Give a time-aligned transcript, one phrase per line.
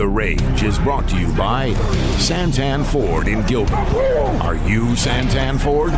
[0.00, 1.72] The Rage is brought to you by
[2.16, 3.74] Santan Ford in Gilbert.
[4.40, 5.92] Are you Santan Ford?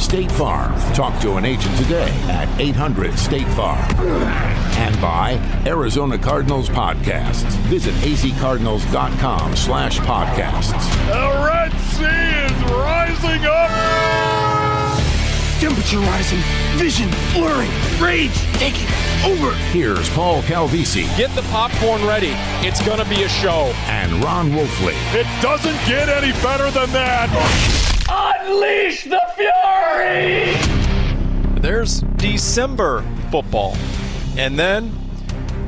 [0.00, 0.72] State Farm.
[0.94, 3.78] Talk to an agent today at 800 State Farm.
[4.00, 5.32] And by
[5.66, 7.52] Arizona Cardinals Podcasts.
[7.68, 10.72] Visit azcardinals.com slash podcasts.
[11.08, 14.51] The Red Sea is rising up.
[15.62, 16.40] Temperature rising,
[16.76, 17.70] vision blurring,
[18.00, 18.88] rage taking
[19.24, 19.54] over.
[19.70, 22.32] Here's Paul Calvisi Get the popcorn ready.
[22.66, 23.72] It's going to be a show.
[23.86, 24.94] and Ron Wolfley.
[25.14, 27.30] It doesn't get any better than that.
[28.10, 30.56] Unleash the fury!
[31.60, 33.76] There's December football.
[34.36, 34.92] And then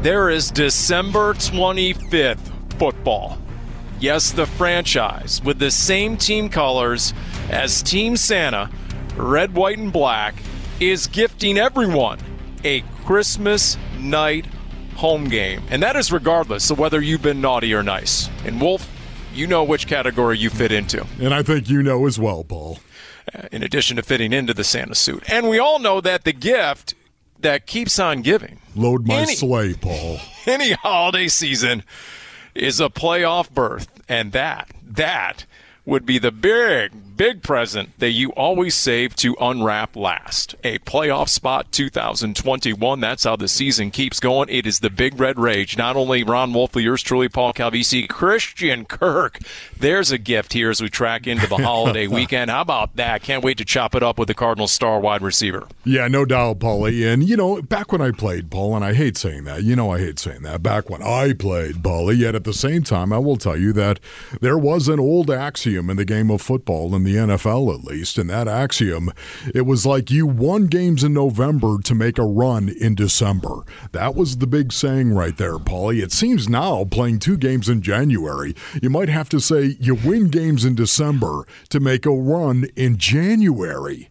[0.03, 2.41] there is December 25th
[2.81, 3.39] football.
[4.01, 7.15] Yes, the franchise with the same team colors
[7.49, 8.71] as Team Santa,
[9.17, 10.35] red, white, and black,
[10.81, 12.19] is gifting everyone
[12.65, 14.47] a Christmas night
[14.97, 15.63] home game.
[15.71, 18.29] And that is regardless of whether you've been naughty or nice.
[18.45, 18.91] And Wolf,
[19.35, 22.79] you know which category you fit into And I think you know as well, Paul.
[23.51, 25.25] in addition to fitting into the Santa suit.
[25.29, 26.95] And we all know that the gift
[27.41, 30.19] that keeps on giving Load my Any- sleigh, Paul.
[30.47, 31.83] any holiday season
[32.55, 33.89] is a playoff berth.
[34.09, 35.45] And that, that
[35.85, 40.55] would be the big, big present that you always save to unwrap last.
[40.65, 43.01] A playoff spot 2021.
[43.01, 44.49] That's how the season keeps going.
[44.49, 45.77] It is the Big Red Rage.
[45.77, 49.39] Not only Ron Wolfley, yours truly, Paul Calvisi, Christian Kirk.
[49.79, 52.51] There's a gift here as we track into the holiday weekend.
[52.51, 53.23] How about that?
[53.23, 55.67] Can't wait to chop it up with the Cardinals star wide receiver.
[55.85, 57.13] Yeah, no doubt, Paulie.
[57.13, 59.91] And, you know, back when I played, Paul, and I hate saying that, you know,
[59.91, 63.19] I hate saying that, back when I played, Paulie, yet at the same time, I
[63.19, 64.01] will tell you that
[64.41, 68.19] there was an old axiom in the game of football, in the NFL at least,
[68.19, 69.13] and that axiom,
[69.55, 73.65] it was like you won games in November to make a run in December.
[73.93, 76.03] That was the big saying right there, Paulie.
[76.03, 80.29] It seems now, playing two games in January, you might have to say you win
[80.29, 84.11] games in December to make a run in January.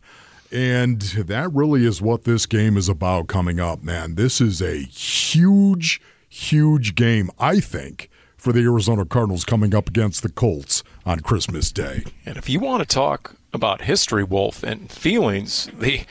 [0.51, 4.15] And that really is what this game is about coming up, man.
[4.15, 5.99] This is a huge,
[6.29, 8.09] huge game, I think,
[8.43, 12.03] for the Arizona Cardinals coming up against the Colts on Christmas Day.
[12.25, 16.01] And if you want to talk about history, Wolf, and feelings, the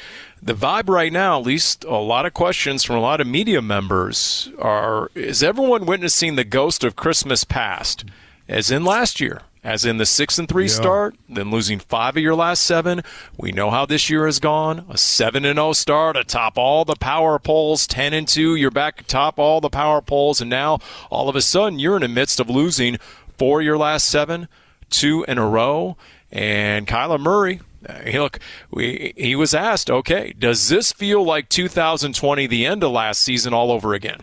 [0.42, 3.60] the vibe right now, at least a lot of questions from a lot of media
[3.60, 8.06] members are is everyone witnessing the ghost of Christmas past?
[8.48, 10.70] As in last year, as in the six and three Yeah.
[10.74, 13.02] start, then losing five of your last seven.
[13.36, 14.84] We know how this year has gone.
[14.90, 18.54] A seven and zero start atop all the power polls, ten and two.
[18.56, 20.78] You're back atop all the power polls, and now
[21.10, 22.98] all of a sudden you're in the midst of losing
[23.38, 24.48] four of your last seven,
[24.90, 25.96] two in a row.
[26.32, 28.38] And Kyler Murray, uh, he- look,
[28.70, 33.52] we, he was asked, okay, does this feel like 2020, the end of last season,
[33.52, 34.18] all over again?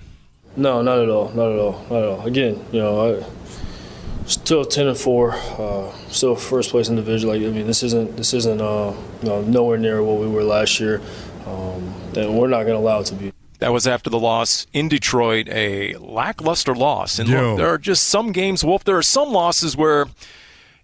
[0.58, 1.30] No, not at all.
[1.36, 1.86] Not at all.
[1.90, 2.22] Not at all.
[2.26, 3.24] Again, you know, I,
[4.30, 7.30] still ten and four, uh, still first place in the division.
[7.30, 10.44] Like I mean, this isn't this isn't uh, you know, nowhere near what we were
[10.44, 11.02] last year,
[11.46, 13.34] um, and we're not going to allow it to be.
[13.60, 17.20] That was after the loss in Detroit, a lackluster loss.
[17.20, 20.06] And look, there are just some games, Wolf, there are some losses where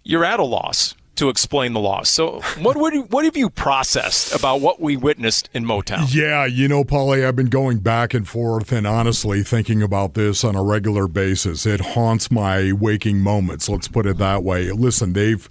[0.04, 2.08] you're at a loss to explain the loss.
[2.08, 6.12] So, what would what have you processed about what we witnessed in Motown?
[6.14, 10.44] Yeah, you know, Paulie, I've been going back and forth and honestly thinking about this
[10.44, 11.66] on a regular basis.
[11.66, 14.70] It haunts my waking moments, let's put it that way.
[14.70, 15.48] Listen, they've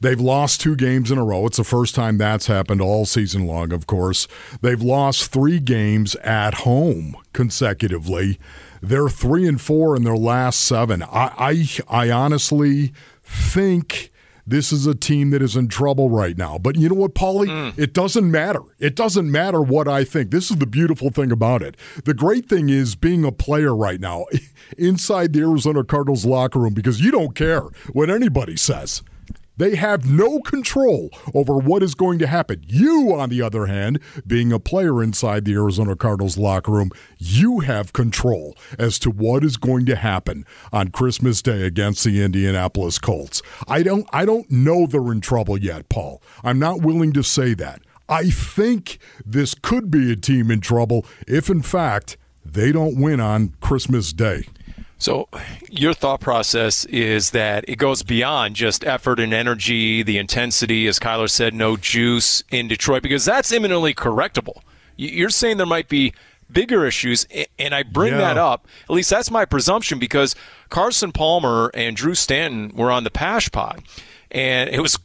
[0.00, 1.46] they've lost two games in a row.
[1.46, 4.28] It's the first time that's happened all season long, of course.
[4.60, 8.38] They've lost 3 games at home consecutively.
[8.80, 11.02] They're 3 and 4 in their last 7.
[11.02, 12.92] I I, I honestly
[13.22, 14.10] think
[14.48, 16.58] this is a team that is in trouble right now.
[16.58, 17.48] But you know what, Paulie?
[17.48, 17.78] Mm.
[17.78, 18.62] It doesn't matter.
[18.78, 20.30] It doesn't matter what I think.
[20.30, 21.76] This is the beautiful thing about it.
[22.04, 24.26] The great thing is being a player right now
[24.78, 27.62] inside the Arizona Cardinals locker room because you don't care
[27.92, 29.02] what anybody says.
[29.58, 32.64] They have no control over what is going to happen.
[32.66, 37.60] You, on the other hand, being a player inside the Arizona Cardinals locker room, you
[37.60, 42.98] have control as to what is going to happen on Christmas Day against the Indianapolis
[42.98, 43.42] Colts.
[43.66, 46.22] I don't I don't know they're in trouble yet, Paul.
[46.44, 47.82] I'm not willing to say that.
[48.08, 53.20] I think this could be a team in trouble if in fact they don't win
[53.20, 54.44] on Christmas Day.
[54.98, 55.28] So,
[55.70, 60.98] your thought process is that it goes beyond just effort and energy, the intensity, as
[60.98, 64.60] Kyler said, no juice in Detroit, because that's imminently correctable.
[64.96, 66.12] You're saying there might be
[66.50, 67.26] bigger issues.
[67.58, 68.20] And I bring yeah.
[68.20, 70.34] that up, at least that's my presumption, because
[70.68, 73.82] Carson Palmer and Drew Stanton were on the Pasch Pod
[74.30, 74.98] and it was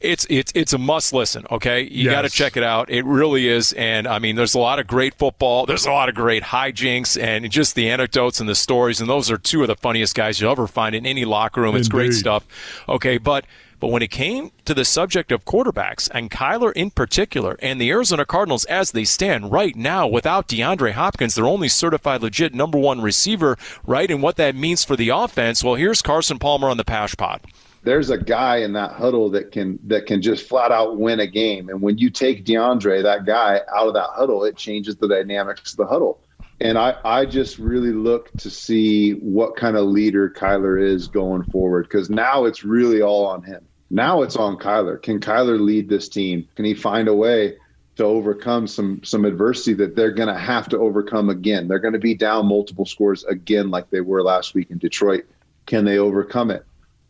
[0.00, 2.12] it's it's it's a must listen okay you yes.
[2.12, 4.86] got to check it out it really is and i mean there's a lot of
[4.86, 9.00] great football there's a lot of great hijinks and just the anecdotes and the stories
[9.00, 11.74] and those are two of the funniest guys you'll ever find in any locker room
[11.74, 11.96] it's Indeed.
[11.96, 12.46] great stuff
[12.88, 13.46] okay but
[13.80, 17.90] but when it came to the subject of quarterbacks, and Kyler in particular, and the
[17.90, 22.78] Arizona Cardinals as they stand right now without DeAndre Hopkins, their only certified legit number
[22.78, 24.10] one receiver, right?
[24.10, 27.40] And what that means for the offense, well, here's Carson Palmer on the Pasch Pod
[27.86, 31.26] there's a guy in that huddle that can that can just flat out win a
[31.26, 31.68] game.
[31.68, 35.70] And when you take DeAndre, that guy, out of that huddle, it changes the dynamics
[35.70, 36.18] of the huddle.
[36.60, 41.42] And I, I just really look to see what kind of leader Kyler is going
[41.44, 43.66] forward because now it's really all on him.
[43.90, 45.00] Now it's on Kyler.
[45.00, 46.48] Can Kyler lead this team?
[46.56, 47.56] Can he find a way
[47.96, 51.68] to overcome some some adversity that they're going to have to overcome again?
[51.68, 55.26] They're going to be down multiple scores again, like they were last week in Detroit.
[55.66, 56.64] Can they overcome it?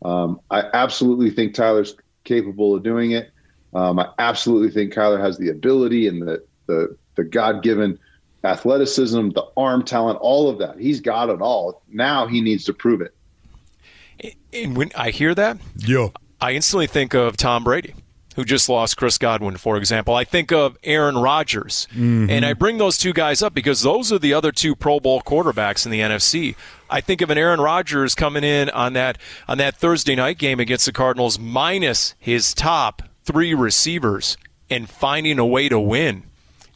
[0.04, 3.30] Um, I absolutely think Kyler's capable of doing it.
[3.74, 7.98] Um, I absolutely think Kyler has the ability and the the, the God given
[8.46, 10.78] athleticism, the arm talent, all of that.
[10.78, 11.82] He's got it all.
[11.88, 13.14] Now he needs to prove it.
[14.52, 16.08] And when I hear that, yeah,
[16.40, 17.94] I instantly think of Tom Brady
[18.36, 20.14] who just lost Chris Godwin, for example.
[20.14, 21.88] I think of Aaron Rodgers.
[21.92, 22.28] Mm-hmm.
[22.28, 25.22] And I bring those two guys up because those are the other two Pro Bowl
[25.22, 26.54] quarterbacks in the NFC.
[26.90, 29.16] I think of an Aaron Rodgers coming in on that
[29.48, 34.36] on that Thursday night game against the Cardinals minus his top three receivers
[34.68, 36.24] and finding a way to win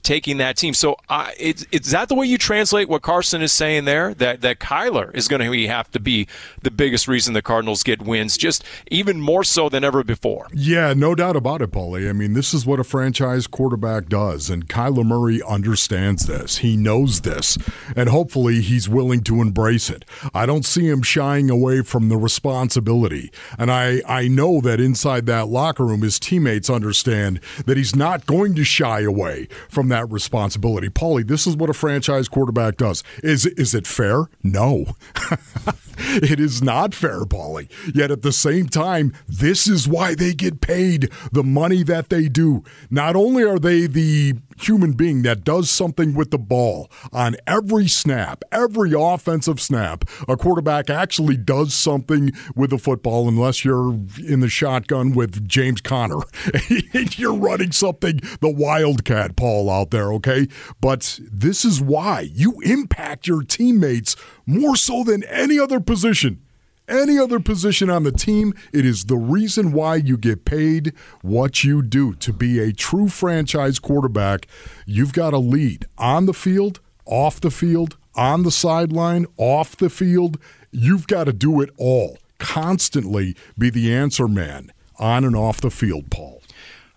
[0.02, 0.75] taking that team.
[0.75, 0.97] So
[1.38, 4.14] is, is that the way you translate what Carson is saying there?
[4.14, 6.26] That that Kyler is going to have to be
[6.62, 10.47] the biggest reason the Cardinals get wins, just even more so than ever before.
[10.52, 12.08] Yeah, no doubt about it, Paulie.
[12.08, 16.58] I mean, this is what a franchise quarterback does, and Kyler Murray understands this.
[16.58, 17.58] He knows this,
[17.94, 20.05] and hopefully he's willing to embrace it.
[20.32, 25.26] I don't see him shying away from the responsibility, and I I know that inside
[25.26, 30.10] that locker room, his teammates understand that he's not going to shy away from that
[30.10, 30.88] responsibility.
[30.88, 33.02] Paulie, this is what a franchise quarterback does.
[33.22, 34.26] Is is it fair?
[34.42, 34.87] No.
[35.98, 37.69] it is not fair, Paulie.
[37.94, 42.28] Yet at the same time, this is why they get paid the money that they
[42.28, 42.64] do.
[42.90, 47.88] Not only are they the human being that does something with the ball on every
[47.88, 50.04] snap, every offensive snap.
[50.28, 53.92] A quarterback actually does something with the football unless you're
[54.26, 56.20] in the shotgun with James Conner.
[57.16, 60.48] you're running something, the Wildcat Paul out there, okay?
[60.80, 64.16] But this is why you impact your teammates
[64.46, 66.42] more so than any other position
[66.90, 68.52] any other position on the team.
[68.72, 70.92] It is the reason why you get paid
[71.22, 72.14] what you do.
[72.16, 74.48] To be a true franchise quarterback,
[74.86, 79.88] you've got to lead on the field, off the field, on the sideline, off the
[79.88, 80.38] field.
[80.72, 82.18] You've got to do it all.
[82.38, 86.42] Constantly be the answer man on and off the field, Paul.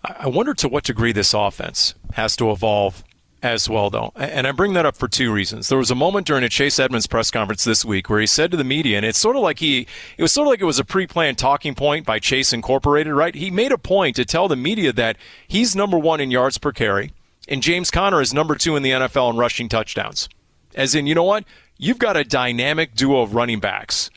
[0.04, 3.04] I wonder to what degree this offense has to evolve
[3.42, 4.12] as well, though.
[4.16, 5.68] And I bring that up for two reasons.
[5.68, 8.50] There was a moment during a Chase Edmonds press conference this week where he said
[8.52, 10.64] to the media, and it's sort of like he, it was sort of like it
[10.64, 13.34] was a pre planned talking point by Chase Incorporated, right?
[13.34, 16.72] He made a point to tell the media that he's number one in yards per
[16.72, 17.12] carry,
[17.46, 20.28] and James Conner is number two in the NFL in rushing touchdowns.
[20.74, 21.44] As in, you know what?
[21.76, 24.10] You've got a dynamic duo of running backs.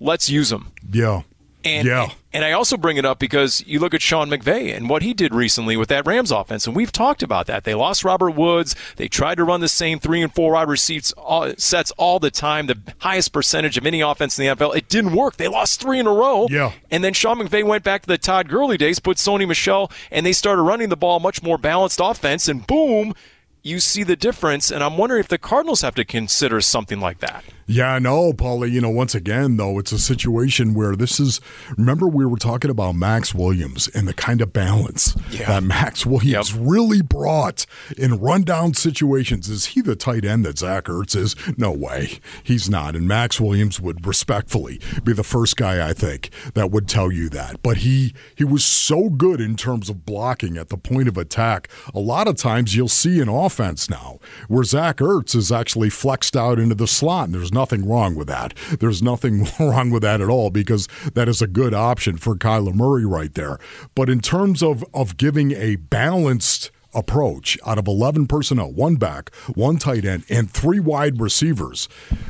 [0.00, 0.72] Let's use them.
[0.90, 1.22] Yeah.
[1.64, 2.10] And, yeah.
[2.32, 5.14] and I also bring it up because you look at Sean McVay and what he
[5.14, 7.64] did recently with that Rams offense, and we've talked about that.
[7.64, 8.74] They lost Robert Woods.
[8.96, 12.30] They tried to run the same three and four wide receipts all, sets all the
[12.30, 14.76] time, the highest percentage of any offense in the NFL.
[14.76, 15.36] It didn't work.
[15.36, 16.46] They lost three in a row.
[16.50, 16.72] Yeah.
[16.90, 20.26] And then Sean McVay went back to the Todd Gurley days, put Sony Michel, and
[20.26, 23.14] they started running the ball much more balanced offense, and boom,
[23.62, 24.70] you see the difference.
[24.70, 27.44] And I'm wondering if the Cardinals have to consider something like that.
[27.66, 28.70] Yeah, no, Paulie.
[28.70, 31.40] You know, once again, though, it's a situation where this is.
[31.76, 35.46] Remember, we were talking about Maxx Williams and the kind of balance yeah.
[35.46, 36.60] that Maxx Williams yep.
[36.60, 37.66] really brought
[37.96, 39.48] in rundown situations.
[39.48, 41.36] Is he the tight end that Zach Ertz is?
[41.56, 42.20] No way.
[42.42, 42.96] He's not.
[42.96, 47.28] And Maxx Williams would respectfully be the first guy, I think, that would tell you
[47.30, 47.62] that.
[47.62, 51.68] But he he was so good in terms of blocking at the point of attack.
[51.94, 56.36] A lot of times you'll see an offense now where Zach Ertz is actually flexed
[56.36, 57.26] out into the slot.
[57.26, 58.54] And there's nothing wrong with that.
[58.80, 62.74] There's nothing wrong with that at all because that is a good option for Kyler
[62.74, 63.58] Murray right there.
[63.94, 69.34] But in terms of, of giving a balanced approach out of 11 personnel, one back,
[69.54, 71.88] one tight end, and three wide receivers,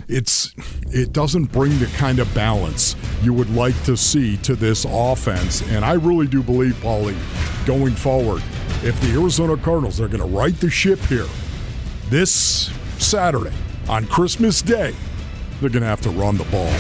[0.09, 0.55] it's
[0.87, 5.63] it doesn't bring the kind of balance you would like to see to this offense.
[5.63, 7.17] And I really do believe, Paulie,
[7.67, 8.43] going forward,
[8.83, 11.27] if the Arizona Cardinals are going to right the ship here,
[12.09, 13.53] this Saturday,
[13.89, 14.95] on Christmas Day,
[15.63, 16.73] they're going to have to run the ball.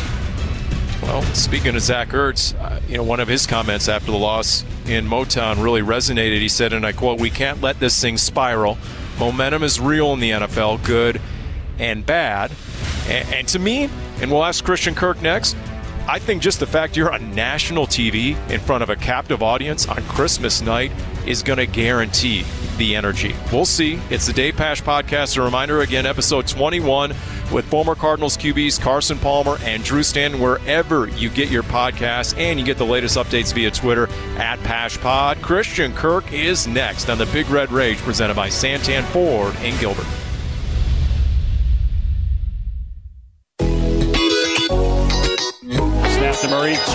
[1.03, 4.65] Well, speaking of Zach Ertz, uh, you know, one of his comments after the loss
[4.87, 6.39] in Motown really resonated.
[6.41, 8.79] He said, and I quote, We can't let this thing spiral.
[9.19, 11.21] Momentum is real in the NFL, good
[11.79, 12.53] and bad.
[13.09, 13.89] And, and to me,
[14.21, 15.57] and we'll ask Christian Kirk next,
[16.09, 19.87] I think just the fact you're on national TV in front of a captive audience
[19.87, 20.93] on Christmas night
[21.27, 22.45] is going to guarantee
[22.79, 23.35] the energy.
[23.53, 24.01] We'll see.
[24.11, 25.37] It's the Dave Pasch podcast.
[25.37, 27.11] A reminder again, episode 21
[27.53, 32.59] with former Cardinals QBs Carson Palmer and Drew Stanton, wherever you get your podcasts, and
[32.59, 35.43] you get the latest updates via Twitter at PaschPod.
[35.43, 40.07] Christian Kirk is next on the Big Red Rage, presented by Santan Ford in Gilbert.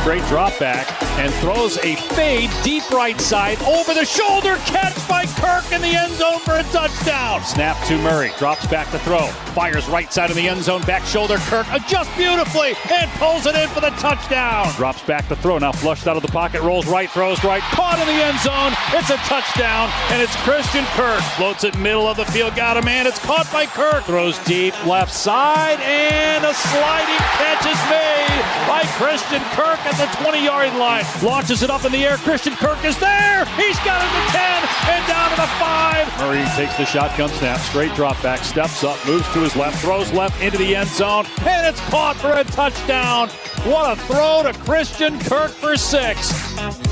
[0.08, 0.88] Straight drop back,
[1.20, 5.90] and throws a fade deep right side over the shoulder catch by Kirk in the
[5.90, 7.44] end zone for a touchdown.
[7.44, 11.04] Snap to Murray, drops back to throw, fires right side of the end zone, back
[11.04, 11.36] shoulder.
[11.52, 14.72] Kirk adjusts beautifully and pulls it in for the touchdown.
[14.78, 18.00] Drops back to throw, now flushed out of the pocket, rolls right, throws right, caught
[18.00, 18.72] in the end zone.
[18.98, 21.22] It's a touchdown, and it's Christian Kirk.
[21.36, 23.08] Floats it middle of the field, got a man.
[23.08, 24.06] It's caught by Kirk.
[24.06, 29.18] Throws deep left side, and a sliding catch is made by Christian.
[29.18, 31.04] Christian Kirk at the 20 yard line.
[31.24, 32.18] Launches it up in the air.
[32.18, 33.46] Christian Kirk is there.
[33.58, 36.20] He's got it to 10 and down to the 5.
[36.20, 37.60] Murray takes the shotgun snap.
[37.60, 38.44] Straight drop back.
[38.44, 38.98] Steps up.
[39.06, 39.82] Moves to his left.
[39.82, 41.26] Throws left into the end zone.
[41.40, 43.30] And it's caught for a touchdown.
[43.66, 46.32] What a throw to Christian Kirk for six.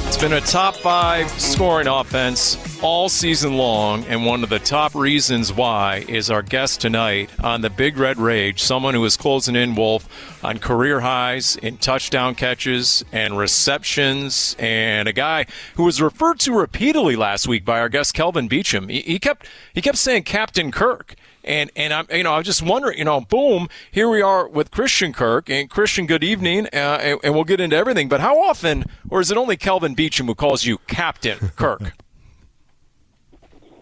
[0.08, 4.94] It's been a top five scoring offense all season long, and one of the top
[4.94, 9.56] reasons why is our guest tonight on the Big Red Rage, someone who is closing
[9.56, 10.08] in, Wolf,
[10.44, 16.54] on career highs in touchdown catches and receptions, and a guy who was referred to
[16.54, 18.90] repeatedly last week by our guest Kelvin Beachum.
[18.90, 21.16] He, he kept he kept saying Captain Kirk.
[21.46, 24.72] And and I'm you know I'm just wondering you know boom here we are with
[24.72, 28.42] Christian Kirk and Christian good evening uh, and, and, we'll get into everything but how
[28.42, 31.94] often or is it only Kelvin Beachum who calls you Captain Kirk?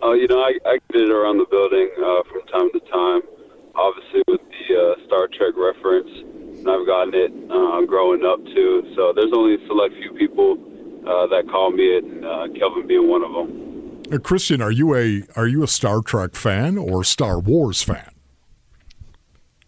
[0.05, 2.79] Oh, uh, you know I, I get it around the building uh, from time to
[2.91, 3.21] time.
[3.73, 6.11] Obviously with the uh, Star Trek reference,
[6.59, 8.83] and I've gotten it uh, growing up too.
[8.97, 10.59] So there's only a select few people
[11.07, 13.72] uh, that call me it, and uh, Kelvin being one of them.
[14.11, 18.09] Uh, Christian, are you a are you a Star Trek fan or Star Wars fan?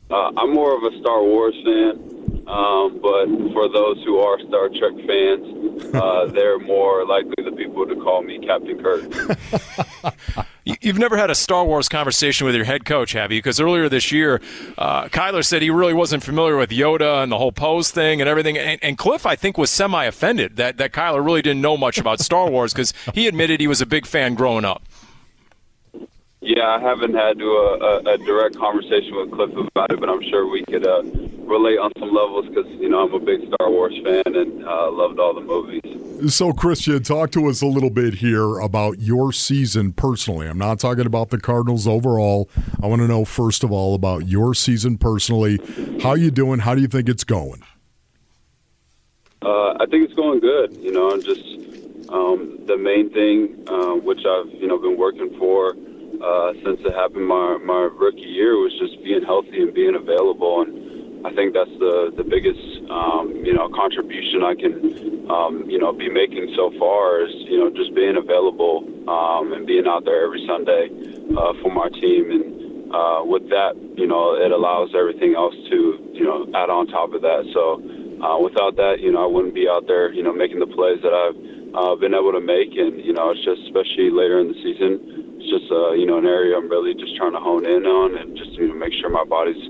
[0.10, 2.15] Uh, I'm more of a Star Wars fan,
[2.48, 7.88] um, but for those who are Star Trek fans, uh, they're more likely the people
[7.88, 10.46] to call me Captain Kirk.
[10.82, 13.38] You've never had a Star Wars conversation with your head coach, have you?
[13.40, 14.42] Because earlier this year,
[14.80, 18.28] uh, Kyler said he really wasn't familiar with Yoda and the whole pose thing and
[18.28, 18.58] everything.
[18.58, 22.00] And, and Cliff, I think, was semi offended that, that Kyler really didn't know much
[22.00, 24.82] about Star Wars because he admitted he was a big fan growing up.
[26.46, 30.10] Yeah, I haven't had to, uh, a, a, direct conversation with Cliff about it, but
[30.10, 31.02] I'm sure we could uh,
[31.42, 34.92] relate on some levels because you know I'm a big Star Wars fan and uh,
[34.92, 35.82] loved all the movies.
[36.32, 40.48] So, Christian, talk to us a little bit here about your season personally.
[40.48, 42.48] I'm not talking about the Cardinals overall.
[42.80, 45.60] I want to know first of all about your season personally.
[46.04, 46.60] How you doing?
[46.60, 47.64] How do you think it's going?
[49.42, 50.78] Uh, I think it's going good.
[50.78, 51.44] You know, just
[52.10, 55.76] um, the main thing uh, which I've you know been working for
[56.26, 60.66] uh, since it happened my my rookie year was just being healthy and being available,
[60.66, 62.58] and I think that's the the biggest
[62.90, 64.74] um, you know contribution I can
[65.30, 69.70] um, you know be making so far is you know just being available um, and
[69.70, 70.90] being out there every Sunday
[71.38, 76.10] uh, for my team, and uh, with that you know it allows everything else to
[76.10, 77.46] you know add on top of that.
[77.54, 77.78] So
[78.26, 81.06] uh, without that, you know I wouldn't be out there you know making the plays
[81.06, 81.38] that I've
[81.78, 85.35] uh, been able to make, and you know it's just especially later in the season
[85.38, 88.18] it's just uh, you know an area I'm really just trying to hone in on
[88.18, 89.62] and just you know make sure my body's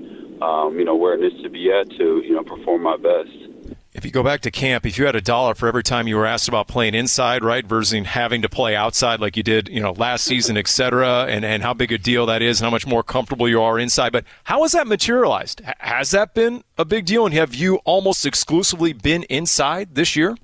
[0.42, 3.30] um, you know where it needs to be at to you know perform my best.
[3.96, 6.18] If you go back to camp, if you had a dollar for every time you
[6.18, 9.80] were asked about playing inside, right, versus having to play outside like you did, you
[9.80, 12.72] know, last season, et cetera, and, and how big a deal that is and how
[12.72, 14.12] much more comfortable you are inside.
[14.12, 15.62] But how has that materialized?
[15.78, 17.26] Has that been a big deal?
[17.26, 20.36] And have you almost exclusively been inside this year?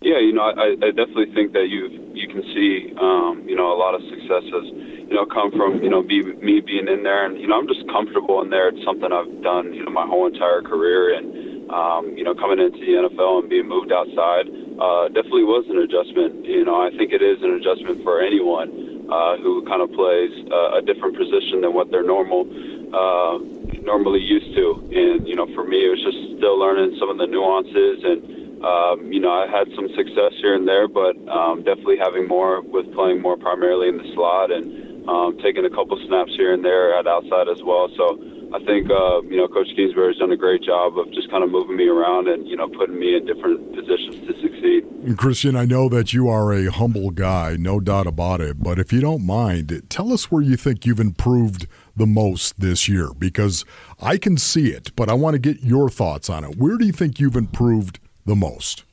[0.00, 3.68] Yeah, you know, I, I definitely think that you you can see, um, you know,
[3.68, 7.28] a lot of successes, you know, come from you know be, me being in there,
[7.28, 8.72] and you know, I'm just comfortable in there.
[8.72, 12.64] It's something I've done, you know, my whole entire career, and um, you know, coming
[12.64, 14.48] into the NFL and being moved outside
[14.80, 16.48] uh, definitely was an adjustment.
[16.48, 20.32] You know, I think it is an adjustment for anyone uh, who kind of plays
[20.48, 22.48] uh, a different position than what they're normal.
[22.88, 23.36] Uh,
[23.84, 27.16] normally used to and you know for me it was just still learning some of
[27.16, 31.62] the nuances and um, you know, I had some success here and there, but um,
[31.64, 35.98] definitely having more with playing more primarily in the slot and um, taking a couple
[36.06, 37.88] snaps here and there at outside as well.
[37.96, 38.20] So
[38.52, 41.50] I think uh, you know Coach Kingsbury's done a great job of just kind of
[41.50, 45.16] moving me around and you know putting me in different positions to succeed.
[45.16, 48.62] Christian, I know that you are a humble guy, no doubt about it.
[48.62, 52.88] But if you don't mind, tell us where you think you've improved the most this
[52.88, 53.64] year, because
[54.00, 56.56] I can see it, but I want to get your thoughts on it.
[56.56, 57.98] Where do you think you've improved
[58.30, 58.84] the most?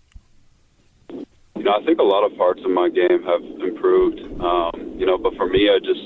[1.10, 4.20] You know, I think a lot of parts of my game have improved.
[4.42, 6.02] Um, you know, but for me, I just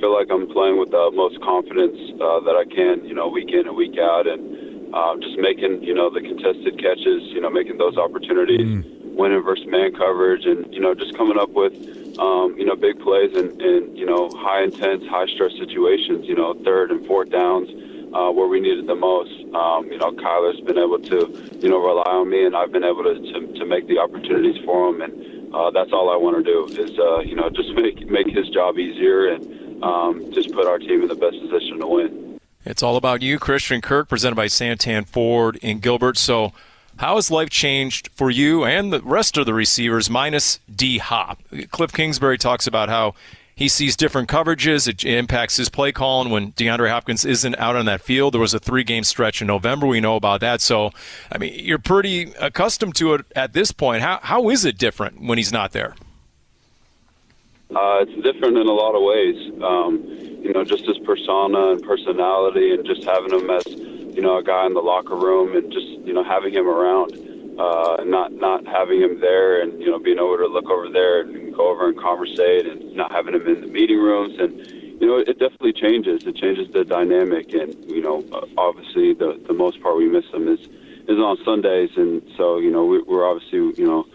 [0.00, 3.50] feel like I'm playing with the most confidence uh, that I can, you know, week
[3.52, 7.50] in and week out, and uh, just making, you know, the contested catches, you know,
[7.50, 9.14] making those opportunities, mm.
[9.14, 11.74] winning versus man coverage, and you know, just coming up with,
[12.18, 16.34] um, you know, big plays and, and you know, high intense, high stress situations, you
[16.34, 17.68] know, third and fourth downs.
[18.14, 19.32] Uh, where we needed the most.
[19.54, 22.84] Um, you know, Kyler's been able to, you know, rely on me, and I've been
[22.84, 26.36] able to to, to make the opportunities for him, and uh, that's all I want
[26.36, 30.52] to do is, uh, you know, just make make his job easier and um, just
[30.52, 32.40] put our team in the best position to win.
[32.64, 36.16] It's all about you, Christian Kirk, presented by Santan Ford in Gilbert.
[36.16, 36.52] So,
[36.98, 41.40] how has life changed for you and the rest of the receivers, minus D Hop?
[41.70, 43.14] Cliff Kingsbury talks about how
[43.54, 44.88] he sees different coverages.
[44.88, 48.34] It impacts his play calling when DeAndre Hopkins isn't out on that field.
[48.34, 49.86] There was a three game stretch in November.
[49.86, 50.60] We know about that.
[50.60, 50.90] So,
[51.30, 54.02] I mean, you're pretty accustomed to it at this point.
[54.02, 55.94] How, how is it different when he's not there?
[57.74, 59.50] Uh, it's different in a lot of ways.
[59.62, 60.02] Um,
[60.42, 64.42] you know, just his persona and personality, and just having him as you know a
[64.42, 67.12] guy in the locker room, and just you know having him around,
[67.58, 71.20] uh, not not having him there, and you know being able to look over there
[71.20, 74.58] and go over and conversate, and not having him in the meeting rooms, and
[75.00, 76.24] you know it definitely changes.
[76.24, 78.24] It changes the dynamic, and you know
[78.56, 80.60] obviously the the most part we miss him is
[81.08, 84.06] is on Sundays, and so you know we, we're obviously you know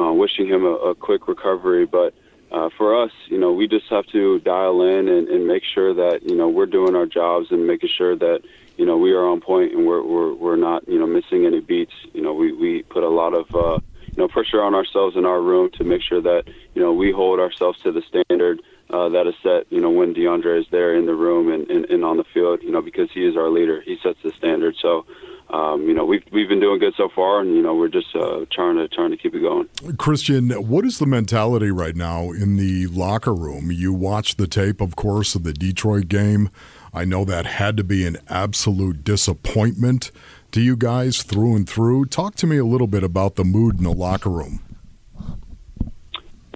[0.00, 2.14] uh, wishing him a, a quick recovery, but
[2.52, 5.92] uh, for us, you know, we just have to dial in and, and make sure
[5.94, 8.40] that you know we're doing our jobs and making sure that
[8.76, 11.60] you know we are on point and we're we're, we're not you know missing any
[11.60, 11.94] beats.
[12.12, 15.24] You know, we we put a lot of uh, you know pressure on ourselves in
[15.24, 18.60] our room to make sure that you know we hold ourselves to the standard
[18.90, 19.70] uh, that is set.
[19.70, 22.62] You know, when DeAndre is there in the room and, and, and on the field,
[22.62, 24.76] you know, because he is our leader, he sets the standard.
[24.80, 25.06] So
[25.50, 28.14] um, you know, we've we've been doing good so far, and you know, we're just
[28.16, 29.68] uh, trying to trying to keep it going.
[29.96, 33.70] Christian, what is the mentality right now in the locker room?
[33.70, 36.50] You watch the tape, of course, of the Detroit game.
[36.96, 40.10] I know that had to be an absolute disappointment
[40.50, 42.06] to you guys through and through.
[42.06, 44.60] Talk to me a little bit about the mood in the locker room.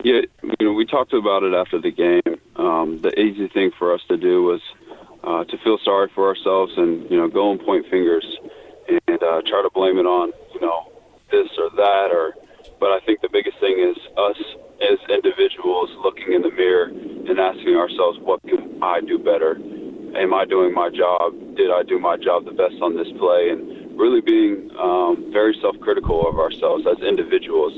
[0.02, 2.40] Yeah, you know, we talked about it after the game.
[2.56, 4.62] Um, the easy thing for us to do was
[5.22, 8.24] uh, to feel sorry for ourselves and you know go and point fingers
[8.88, 10.90] and uh, try to blame it on you know
[11.30, 12.34] this or that or.
[12.78, 14.40] But I think the biggest thing is us
[14.80, 19.60] as individuals looking in the mirror and asking ourselves, what can I do better?
[20.16, 21.32] Am I doing my job?
[21.56, 23.50] Did I do my job the best on this play?
[23.50, 27.72] And really being um, very self-critical of ourselves as individuals,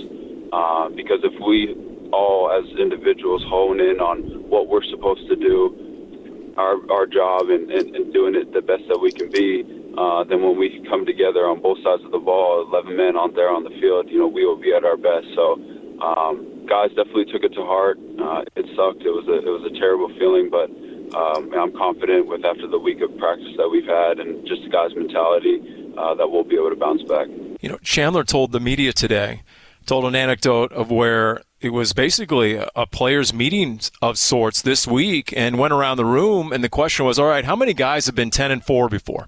[0.52, 1.76] uh, because if we
[2.12, 7.70] all as individuals hone in on what we're supposed to do, our our job, and,
[7.70, 9.64] and, and doing it the best that we can be,
[9.98, 13.34] uh, then when we come together on both sides of the ball, 11 men on
[13.34, 15.26] there on the field, you know, we will be at our best.
[15.34, 15.60] So,
[16.00, 17.98] um, guys definitely took it to heart.
[18.20, 19.02] Uh, it sucked.
[19.04, 20.68] It was a it was a terrible feeling, but
[21.14, 24.70] um, I'm confident with after the week of practice that we've had and just the
[24.70, 25.60] guys' mentality
[25.96, 27.28] uh, that we'll be able to bounce back.
[27.60, 29.42] You know, Chandler told the media today,
[29.86, 34.86] told an anecdote of where it was basically a, a players' meeting of sorts this
[34.86, 38.06] week, and went around the room, and the question was, all right, how many guys
[38.06, 39.26] have been 10 and four before?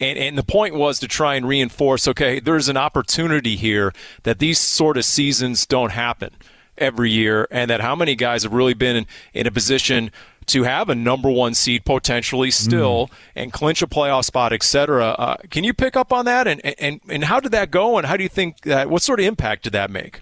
[0.00, 3.92] And, and the point was to try and reinforce okay, there's an opportunity here
[4.22, 6.30] that these sort of seasons don't happen
[6.76, 10.12] every year, and that how many guys have really been in, in a position
[10.48, 13.10] to have a number one seed potentially still mm.
[13.36, 15.08] and clinch a playoff spot, etc.
[15.10, 16.46] Uh, can you pick up on that?
[16.46, 17.98] And, and, and how did that go?
[17.98, 20.20] And how do you think that, what sort of impact did that make?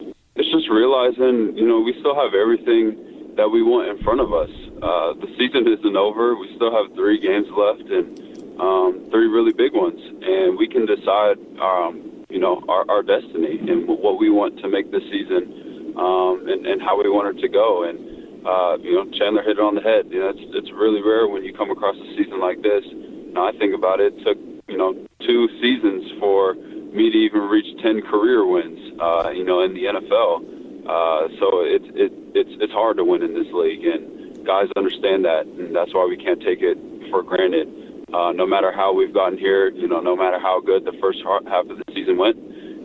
[0.00, 4.32] It's just realizing, you know, we still have everything that we want in front of
[4.32, 4.50] us
[4.82, 6.36] uh, the season isn't over.
[6.36, 10.86] We still have three games left and um, three really big ones, and we can
[10.86, 15.94] decide, um, you know, our, our destiny and what we want to make this season
[15.98, 17.82] um, and, and how we want it to go.
[17.82, 17.98] And
[18.46, 20.06] uh, you know, Chandler hit it on the head.
[20.10, 22.84] You know, it's it's really rare when you come across a season like this.
[23.32, 27.42] Now I think about it, it took you know two seasons for me to even
[27.48, 28.78] reach ten career wins.
[29.00, 30.58] Uh, you know, in the NFL.
[30.88, 35.24] Uh, so it's it, it's it's hard to win in this league, and guys understand
[35.24, 36.78] that, and that's why we can't take it
[37.10, 37.68] for granted.
[38.12, 41.20] Uh, no matter how we've gotten here, you know, no matter how good the first
[41.24, 42.36] half of the season went,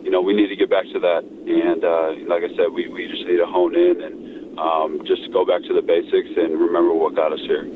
[0.04, 1.24] you know, we need to get back to that.
[1.24, 5.30] And uh, like I said, we, we just need to hone in and um, just
[5.32, 7.68] go back to the basics and remember what got us here.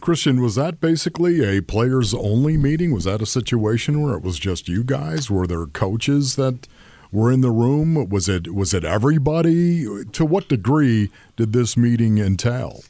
[0.00, 2.92] Christian, was that basically a players only meeting?
[2.92, 5.30] Was that a situation where it was just you guys?
[5.30, 6.68] Were there coaches that
[7.10, 8.08] were in the room?
[8.08, 10.04] Was it was it everybody?
[10.04, 12.82] To what degree did this meeting entail?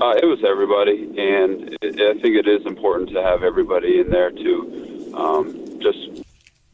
[0.00, 4.10] Uh, it was everybody, and it, I think it is important to have everybody in
[4.10, 6.24] there to um, just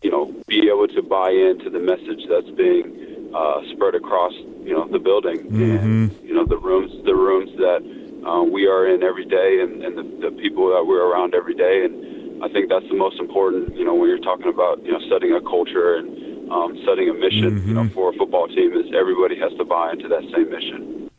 [0.03, 4.73] you know be able to buy into the message that's being uh, spread across you
[4.73, 5.63] know the building Mm-hmm.
[5.63, 7.81] and you know the rooms the rooms that
[8.27, 11.55] uh, we are in every day and, and the, the people that we're around every
[11.55, 14.93] day and I think that's the most important you know when you're talking about you
[14.93, 18.73] know setting a culture and um, setting a mission you know for a football team
[18.77, 21.11] is everybody has to buy into that same mission.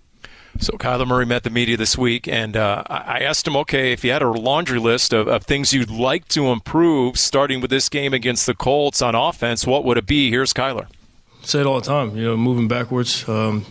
[0.57, 3.91] So Kyler Murray met the media this week, and uh, I I asked him, okay,
[3.91, 7.69] if you had a laundry list of, of things you'd like to improve, starting with
[7.69, 10.29] this game against the Colts on offense, what would it be?
[10.29, 10.87] Here's Kyler.
[11.45, 12.15] Say it all the time.
[12.15, 13.65] You know, moving backwards, um,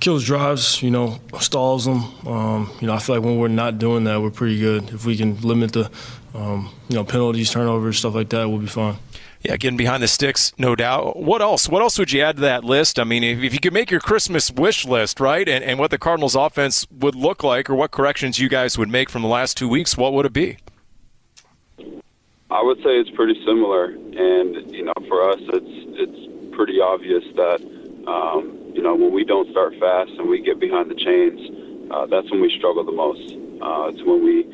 [0.00, 0.82] kills drives.
[0.82, 2.04] You know, stalls them.
[2.26, 4.90] Um, you know, I feel like when we're not doing that, we're pretty good.
[4.90, 5.90] If we can limit the,
[6.34, 8.96] um, you know, penalties, turnovers, stuff like that, we'll be fine.
[9.42, 11.16] Yeah, getting behind the sticks, no doubt.
[11.16, 11.68] What else?
[11.68, 13.00] What else would you add to that list?
[13.00, 15.90] I mean, if, if you could make your Christmas wish list, right, and, and what
[15.90, 19.28] the Cardinals' offense would look like, or what corrections you guys would make from the
[19.28, 20.58] last two weeks, what would it be?
[22.52, 25.66] I would say it's pretty similar, and you know, for us, it's
[25.98, 27.60] it's pretty obvious that
[28.06, 31.40] um, you know when we don't start fast and we get behind the chains,
[31.90, 33.36] uh, that's when we struggle the most.
[33.62, 34.46] Uh, it's when we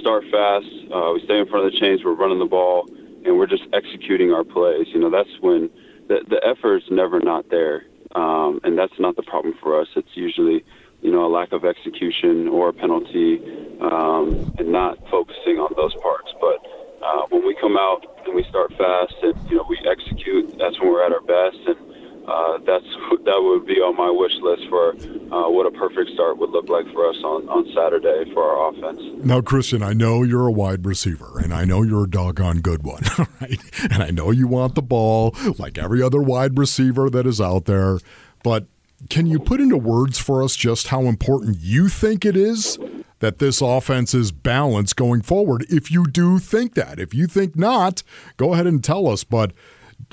[0.00, 2.86] start fast, uh, we stay in front of the chains, we're running the ball,
[3.24, 4.88] and we're just executing our plays.
[4.88, 5.70] You know, that's when
[6.08, 9.88] the the effort is never not there, um, and that's not the problem for us.
[9.96, 10.64] It's usually
[11.02, 13.40] you know a lack of execution or a penalty,
[13.80, 16.58] um, and not focusing on those parts, but
[17.04, 20.78] uh, when we come out and we start fast and you know we execute, that's
[20.80, 21.78] when we're at our best, and
[22.26, 22.86] uh, that's
[23.24, 24.96] that would be on my wish list for
[25.34, 28.70] uh, what a perfect start would look like for us on, on Saturday for our
[28.70, 29.00] offense.
[29.24, 32.82] Now, Christian, I know you're a wide receiver, and I know you're a doggone good
[32.82, 33.02] one,
[33.40, 33.60] right?
[33.90, 37.66] And I know you want the ball like every other wide receiver that is out
[37.66, 37.98] there,
[38.42, 38.66] but
[39.10, 42.78] can you put into words for us just how important you think it is
[43.24, 45.64] that this offense is balanced going forward?
[45.70, 48.02] If you do think that, if you think not,
[48.36, 49.24] go ahead and tell us.
[49.24, 49.52] But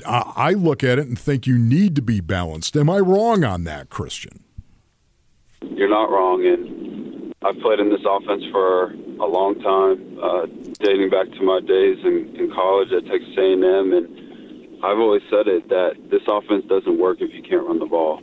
[0.06, 2.74] I look at it and think you need to be balanced.
[2.74, 4.42] Am I wrong on that, Christian?
[5.60, 10.46] You're not wrong, and I've played in this offense for a long time, uh,
[10.80, 15.48] dating back to my days in, in college at Texas A&M, and I've always said
[15.48, 18.22] it that this offense doesn't work if you can't run the ball.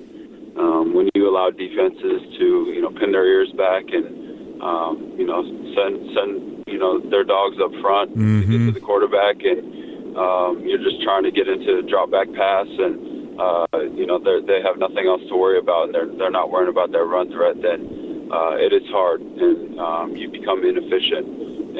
[0.58, 4.19] Um, when you allow defenses to you know pin their ears back and
[4.62, 5.44] um, you know
[5.76, 10.62] send send you know their dogs up front to get to the quarterback, and um,
[10.66, 14.44] you're just trying to get into a drop back pass and uh, you know they
[14.46, 17.32] they have nothing else to worry about, and they're they're not worrying about their run
[17.32, 17.56] threat.
[17.62, 21.26] Then uh, it is hard, and um, you become inefficient.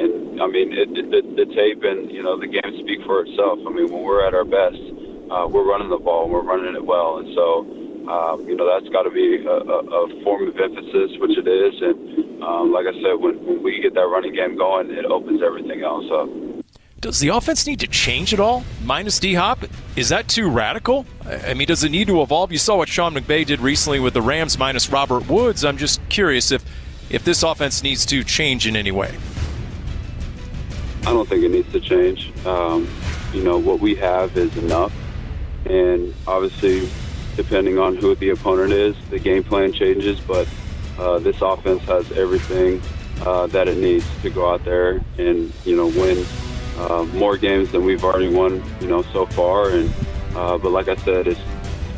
[0.00, 3.20] And I mean, it, it, the, the tape and you know the game speak for
[3.26, 3.58] itself.
[3.66, 4.80] I mean, when we're at our best,
[5.30, 7.68] uh, we're running the ball, and we're running it well, and so
[8.08, 11.46] um, you know that's got to be a, a, a form of emphasis, which it
[11.46, 11.80] is.
[11.82, 15.42] And um, like I said, when, when we get that running game going, it opens
[15.42, 16.28] everything else up.
[17.00, 18.62] Does the offense need to change at all?
[18.84, 19.64] Minus D Hop?
[19.96, 21.06] Is that too radical?
[21.24, 22.52] I mean, does it need to evolve?
[22.52, 25.64] You saw what Sean McVay did recently with the Rams minus Robert Woods.
[25.64, 26.62] I'm just curious if,
[27.08, 29.16] if this offense needs to change in any way.
[31.02, 32.30] I don't think it needs to change.
[32.44, 32.86] Um,
[33.32, 34.92] you know, what we have is enough.
[35.64, 36.90] And obviously,
[37.36, 40.20] depending on who the opponent is, the game plan changes.
[40.20, 40.48] But
[40.98, 42.82] uh, this offense has everything
[43.22, 46.24] uh, that it needs to go out there and, you know, win
[46.78, 49.70] uh, more games than we've already won, you know, so far.
[49.70, 49.92] And
[50.34, 51.38] uh, But like I said, it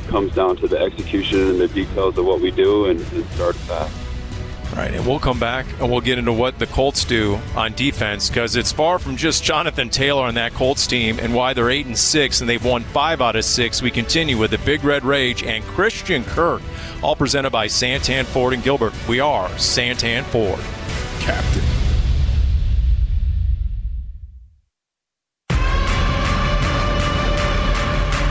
[0.08, 3.56] comes down to the execution and the details of what we do and, and start
[3.56, 4.01] fast.
[4.74, 8.30] Right, and we'll come back and we'll get into what the Colts do on defense
[8.30, 11.84] because it's far from just Jonathan Taylor on that Colts team and why they're eight
[11.84, 13.82] and six and they've won five out of six.
[13.82, 16.62] We continue with the Big Red Rage and Christian Kirk,
[17.02, 18.94] all presented by Santan Ford and Gilbert.
[19.06, 20.58] We are Santan Ford.
[21.20, 21.62] Captain.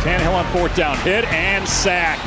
[0.01, 2.25] Tannehill on fourth down, hit and sacked.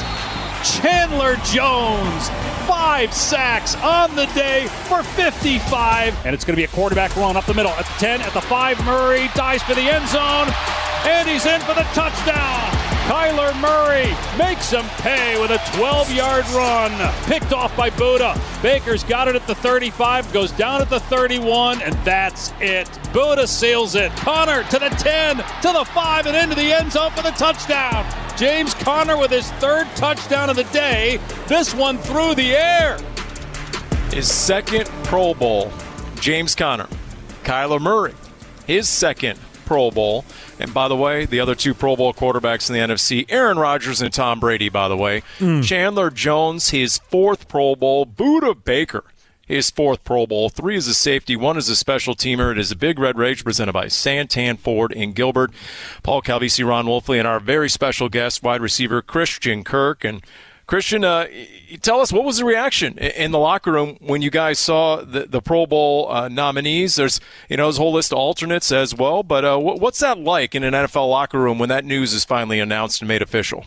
[0.64, 2.30] Chandler Jones,
[2.66, 6.26] five sacks on the day for 55.
[6.26, 8.32] And it's going to be a quarterback run up the middle at the 10, at
[8.32, 8.84] the 5.
[8.84, 10.48] Murray dives for the end zone,
[11.06, 12.73] and he's in for the touchdown.
[13.04, 16.90] Kyler Murray makes him pay with a 12 yard run.
[17.24, 18.34] Picked off by Budda.
[18.62, 22.86] Baker's got it at the 35, goes down at the 31, and that's it.
[23.12, 24.10] Budda seals it.
[24.12, 28.06] Conner to the 10, to the 5, and into the end zone for the touchdown.
[28.38, 31.20] James Conner with his third touchdown of the day.
[31.46, 32.98] This one through the air.
[34.10, 35.70] His second Pro Bowl,
[36.20, 36.88] James Conner.
[37.42, 38.14] Kyler Murray,
[38.66, 40.24] his second Pro Bowl.
[40.58, 44.00] And by the way, the other two Pro Bowl quarterbacks in the NFC, Aaron Rodgers
[44.02, 45.22] and Tom Brady, by the way.
[45.38, 45.64] Mm.
[45.64, 48.06] Chandler Jones, his fourth Pro Bowl.
[48.06, 49.04] Budda Baker,
[49.46, 50.48] his fourth Pro Bowl.
[50.48, 52.52] Three is a safety, one is a special teamer.
[52.52, 55.50] It is a Big Red Rage presented by Santan Ford in Gilbert.
[56.02, 60.04] Paul Calvisi, Ron Wolfley, and our very special guest, wide receiver Christian Kirk.
[60.04, 60.22] And
[60.66, 61.26] Christian, uh,
[61.82, 65.26] tell us what was the reaction in the locker room when you guys saw the,
[65.26, 66.96] the Pro Bowl uh, nominees?
[66.96, 70.54] There's you know a whole list of alternates as well, but uh, what's that like
[70.54, 73.66] in an NFL locker room when that news is finally announced and made official?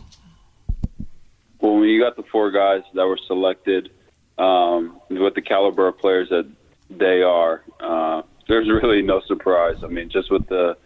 [1.59, 3.91] Well, when you got the four guys that were selected
[4.39, 6.49] um, with the caliber of players that
[6.89, 9.77] they are, uh, there's really no surprise.
[9.83, 10.77] I mean, just with the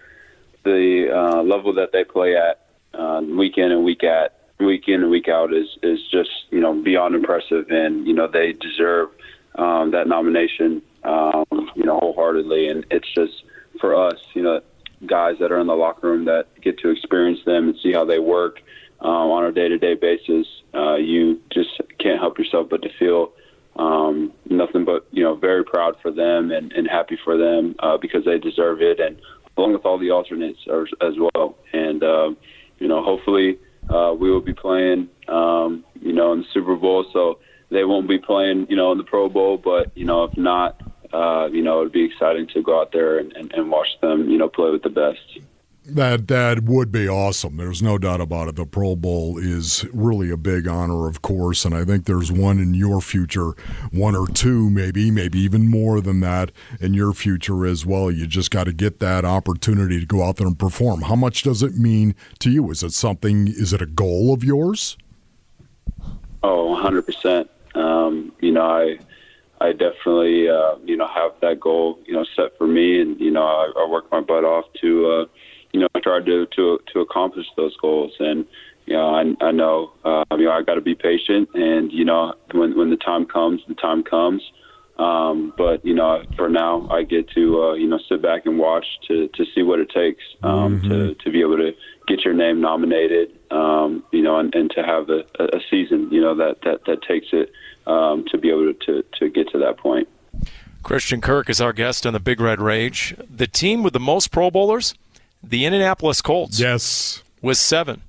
[0.64, 5.02] the uh, level that they play at uh, week in and week at week in
[5.02, 9.10] and week out is is just you know beyond impressive, and you know they deserve
[9.56, 11.46] um, that nomination, um,
[11.76, 12.68] you know, wholeheartedly.
[12.68, 13.44] And it's just
[13.80, 14.62] for us, you know,
[15.06, 18.06] guys that are in the locker room that get to experience them and see how
[18.06, 18.62] they work
[19.02, 20.48] um, on a day-to-day basis.
[20.74, 23.34] Uh, you just can't help yourself but to feel
[23.78, 27.98] um, nothing but you know very proud for them and, and happy for them uh,
[27.98, 29.20] because they deserve it, and
[29.58, 30.60] along with all the alternates
[31.02, 31.58] as, well.
[31.74, 32.32] And uh,
[32.80, 33.58] you know, hopefully
[33.92, 37.06] uh, we will be playing, um, you know, in the Super Bowl.
[37.12, 39.58] So they won't be playing, you know, in the Pro Bowl.
[39.58, 40.82] But you know, if not,
[41.14, 44.30] uh, you know, it'd be exciting to go out there and, and, and watch them,
[44.30, 45.20] you know, play with the best.
[45.84, 47.58] That that would be awesome.
[47.58, 48.56] There's no doubt about it.
[48.56, 52.60] The Pro Bowl is really a big honor, of course, and I think there's one
[52.60, 53.54] in your future,
[53.92, 58.12] one or two, maybe, maybe even more than that in your future as well.
[58.12, 61.02] You just got to get that opportunity to go out there and perform.
[61.02, 62.70] How much does it mean to you?
[62.70, 63.48] Is it something?
[63.48, 64.98] Is it a goal of yours?
[66.44, 67.50] Oh, 100 um, percent.
[68.40, 69.00] You know, I
[69.60, 73.32] I definitely uh, you know have that goal you know set for me, and you
[73.32, 75.10] know I, I work my butt off to.
[75.10, 75.26] Uh,
[75.74, 78.14] you know, I tried to to accomplish those goals.
[78.20, 78.46] And
[78.86, 81.50] you know, I, I know, uh, you know, I got to be patient.
[81.54, 84.42] And you know, when when the time comes, the time comes.
[84.98, 88.60] Um, but you know, for now, I get to uh, you know sit back and
[88.60, 90.90] watch to to see what it takes um, mm-hmm.
[90.90, 91.72] to to be able to
[92.08, 93.32] get your name nominated.
[93.50, 97.02] Um, you know, and, and to have a, a season, you know, that that that
[97.02, 97.52] takes it
[97.88, 100.08] um, to be able to, to to get to that point.
[100.84, 103.16] Christian Kirk is our guest on the Big Red Rage.
[103.30, 104.96] The team with the most Pro Bowlers
[105.44, 106.60] the Indianapolis Colts.
[106.60, 107.24] Yes.
[107.42, 108.02] With seven.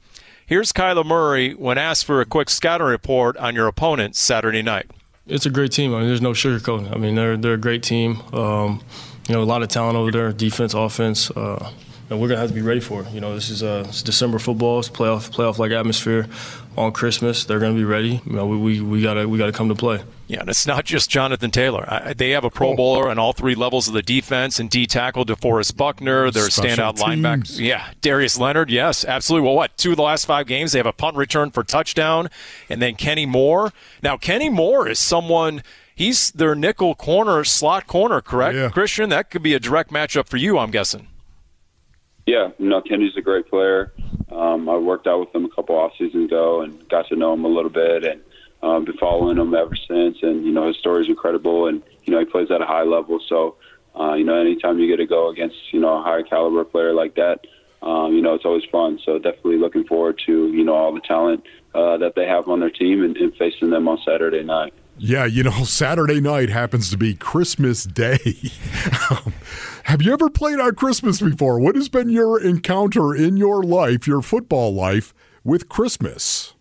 [0.45, 4.91] Here's Kyler Murray when asked for a quick scouting report on your opponent Saturday night.
[5.27, 5.95] It's a great team.
[5.95, 6.95] I mean, there's no sugarcoating.
[6.95, 8.21] I mean, they're they're a great team.
[8.33, 8.83] Um,
[9.29, 11.31] you know, a lot of talent over there, defense, offense.
[11.31, 11.73] Uh,
[12.11, 13.09] and we're gonna have to be ready for it.
[13.13, 14.81] You know, this is uh, December football.
[14.81, 16.27] It's playoff playoff like atmosphere
[16.77, 17.45] on Christmas.
[17.45, 18.21] They're gonna be ready.
[18.27, 20.03] You know, we, we, we gotta we gotta come to play.
[20.33, 21.85] Yeah, and it's not just Jonathan Taylor.
[21.87, 22.75] I, they have a Pro oh.
[22.75, 26.31] Bowler on all three levels of the defense and D tackle DeForest Buckner.
[26.31, 27.61] Their standout linebacker.
[27.61, 28.71] Yeah, Darius Leonard.
[28.71, 29.47] Yes, absolutely.
[29.47, 32.31] Well, what two of the last five games they have a punt return for touchdown,
[32.71, 33.75] and then Kenny Moore.
[34.03, 35.63] Now Kenny Moore is someone.
[35.95, 38.71] He's their nickel corner, slot corner, correct, yeah.
[38.71, 39.11] Christian?
[39.11, 41.09] That could be a direct matchup for you, I'm guessing.
[42.25, 43.93] Yeah, no, Kenny's a great player.
[44.31, 47.35] Um, I worked out with him a couple off seasons ago and got to know
[47.35, 48.23] him a little bit, and
[48.63, 50.19] um, been following him ever since.
[50.23, 52.85] And you know, his story is incredible, and you know, he plays at a high
[52.85, 53.21] level.
[53.29, 53.57] So,
[53.99, 56.93] uh, you know, anytime you get to go against you know a high caliber player
[56.93, 57.41] like that,
[57.83, 58.99] um, you know, it's always fun.
[59.05, 61.45] So, definitely looking forward to you know all the talent
[61.75, 64.73] uh, that they have on their team and, and facing them on Saturday night.
[64.99, 68.19] Yeah, you know, Saturday night happens to be Christmas Day.
[69.11, 69.33] um,
[69.85, 71.59] have you ever played on Christmas before?
[71.59, 76.52] What has been your encounter in your life, your football life, with Christmas?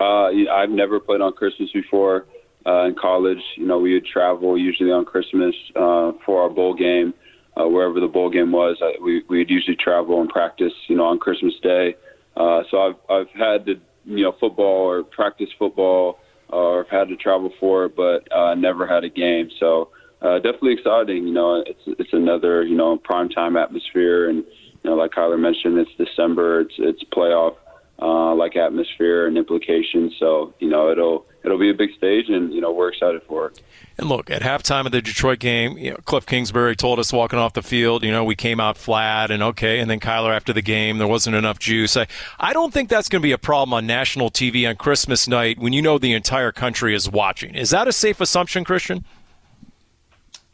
[0.00, 2.26] Uh, I've never played on Christmas before.
[2.66, 6.74] Uh, in college, you know, we would travel usually on Christmas uh, for our bowl
[6.74, 7.14] game,
[7.56, 8.76] uh, wherever the bowl game was.
[8.82, 11.94] I, we we'd usually travel and practice, you know, on Christmas Day.
[12.36, 17.08] Uh, so I've I've had to, you know, football or practice football, or I've had
[17.08, 19.48] to travel for it, but uh, never had a game.
[19.60, 21.28] So uh, definitely exciting.
[21.28, 25.38] You know, it's it's another you know prime time atmosphere, and you know, like Kyler
[25.38, 26.62] mentioned, it's December.
[26.62, 27.54] It's it's playoff
[27.98, 30.14] uh, like atmosphere and implications.
[30.18, 33.48] So you know it'll it'll be a big stage, and you know we're excited for
[33.48, 33.60] it.
[33.98, 37.38] And look, at halftime of the Detroit game, you know, Cliff Kingsbury told us walking
[37.38, 39.78] off the field, you know, we came out flat and okay.
[39.78, 41.96] And then Kyler after the game, there wasn't enough juice.
[41.96, 42.06] I,
[42.38, 45.58] I don't think that's going to be a problem on national TV on Christmas night
[45.58, 47.54] when you know the entire country is watching.
[47.54, 49.06] Is that a safe assumption, Christian?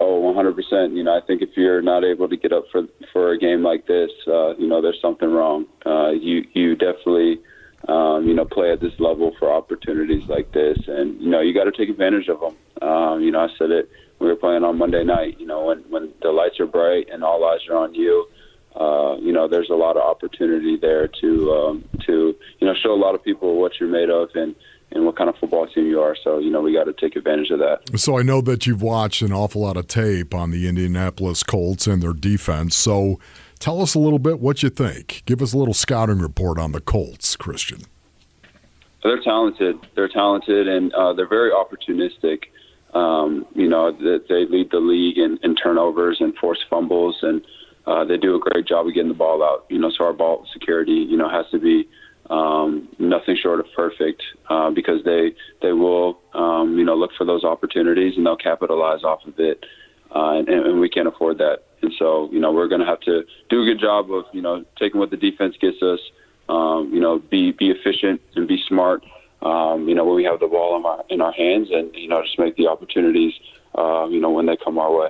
[0.05, 0.97] Oh, 100%.
[0.97, 3.63] You know, I think if you're not able to get up for for a game
[3.63, 5.67] like this, uh, you know, there's something wrong.
[5.87, 7.39] Uh, you you definitely,
[7.87, 11.55] um, you know, play at this level for opportunities like this, and you know, you
[11.55, 12.57] got to take advantage of them.
[12.83, 13.89] Um, you know, I said it.
[14.19, 15.39] We were playing on Monday night.
[15.39, 18.27] You know, when when the lights are bright and all eyes are on you,
[18.75, 22.93] uh, you know, there's a lot of opportunity there to um, to you know show
[22.93, 24.57] a lot of people what you're made of and
[24.95, 26.17] and what kind of football team you are.
[26.23, 27.99] So, you know, we got to take advantage of that.
[27.99, 31.87] So, I know that you've watched an awful lot of tape on the Indianapolis Colts
[31.87, 32.77] and their defense.
[32.77, 33.19] So,
[33.59, 35.23] tell us a little bit what you think.
[35.27, 37.83] Give us a little scouting report on the Colts, Christian.
[39.03, 39.77] They're talented.
[39.95, 42.45] They're talented, and uh, they're very opportunistic.
[42.95, 47.43] Um, you know, they lead the league in, in turnovers and forced fumbles, and
[47.87, 49.65] uh, they do a great job of getting the ball out.
[49.69, 51.89] You know, so our ball security, you know, has to be
[52.33, 57.27] um, nothing short of perfect uh, because they they will um, you know look for
[57.27, 59.65] those opportunities and they'll capitalize off of it,
[60.15, 61.65] uh, and, and we can't afford that.
[61.83, 64.41] And so you know we're going to have to do a good job of you
[64.41, 66.01] know taking what the defense gets us,
[66.49, 69.05] um, you know be be efficient and be smart.
[69.43, 72.09] Um, you know when we have the ball in our in our hands and you
[72.09, 73.35] know just make the opportunities
[73.77, 75.09] uh, you know when they come our way.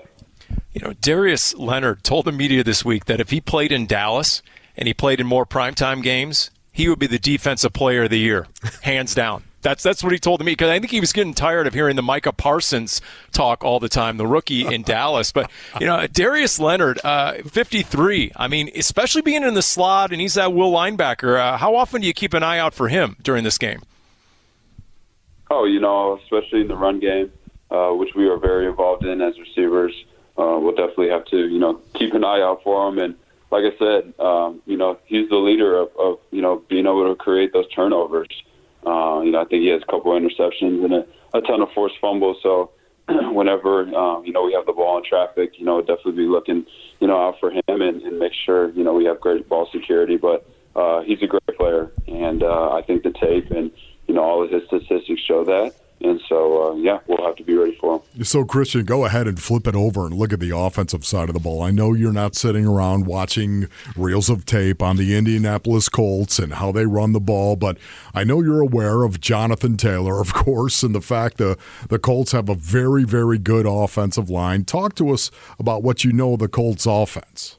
[0.73, 4.43] You know Darius Leonard told the media this week that if he played in Dallas
[4.77, 8.19] and he played in more primetime games, he would be the defensive player of the
[8.19, 8.47] year,
[8.83, 9.45] hands down.
[9.61, 11.95] That's that's what he told me because I think he was getting tired of hearing
[11.95, 15.31] the Micah Parsons talk all the time, the rookie in Dallas.
[15.31, 18.33] But you know, Darius Leonard, uh, 53.
[18.35, 21.39] I mean, especially being in the slot and he's that will linebacker.
[21.39, 23.83] Uh, how often do you keep an eye out for him during this game?
[25.49, 27.31] Oh, you know, especially in the run game,
[27.71, 29.93] uh, which we are very involved in as receivers.
[30.37, 33.15] Uh, we'll definitely have to, you know, keep an eye out for him and
[33.53, 37.07] like I said, um, you know, he's the leader of, of, you know, being able
[37.07, 38.29] to create those turnovers.
[38.85, 41.61] Uh, you know, I think he has a couple of interceptions and a, a ton
[41.61, 42.38] of forced fumbles.
[42.43, 42.71] So
[43.09, 46.65] whenever, um, you know, we have the ball in traffic, you know, definitely be looking,
[46.99, 49.69] you know, out for him and, and make sure, you know, we have great ball
[49.71, 50.17] security.
[50.17, 51.93] But uh, he's a great player.
[52.09, 53.71] And uh, I think the tape and,
[54.07, 55.75] you know, all of his statistics show that.
[56.05, 58.25] And so, uh, yeah, we'll have to be ready for them.
[58.25, 61.35] So, Christian, go ahead and flip it over and look at the offensive side of
[61.35, 61.62] the ball.
[61.62, 66.55] I know you're not sitting around watching reels of tape on the Indianapolis Colts and
[66.55, 67.79] how they run the ball, but
[68.15, 71.57] I know you're aware of Jonathan Taylor, of course, and the fact that
[71.88, 74.65] the Colts have a very, very good offensive line.
[74.65, 77.59] Talk to us about what you know of the Colts offense.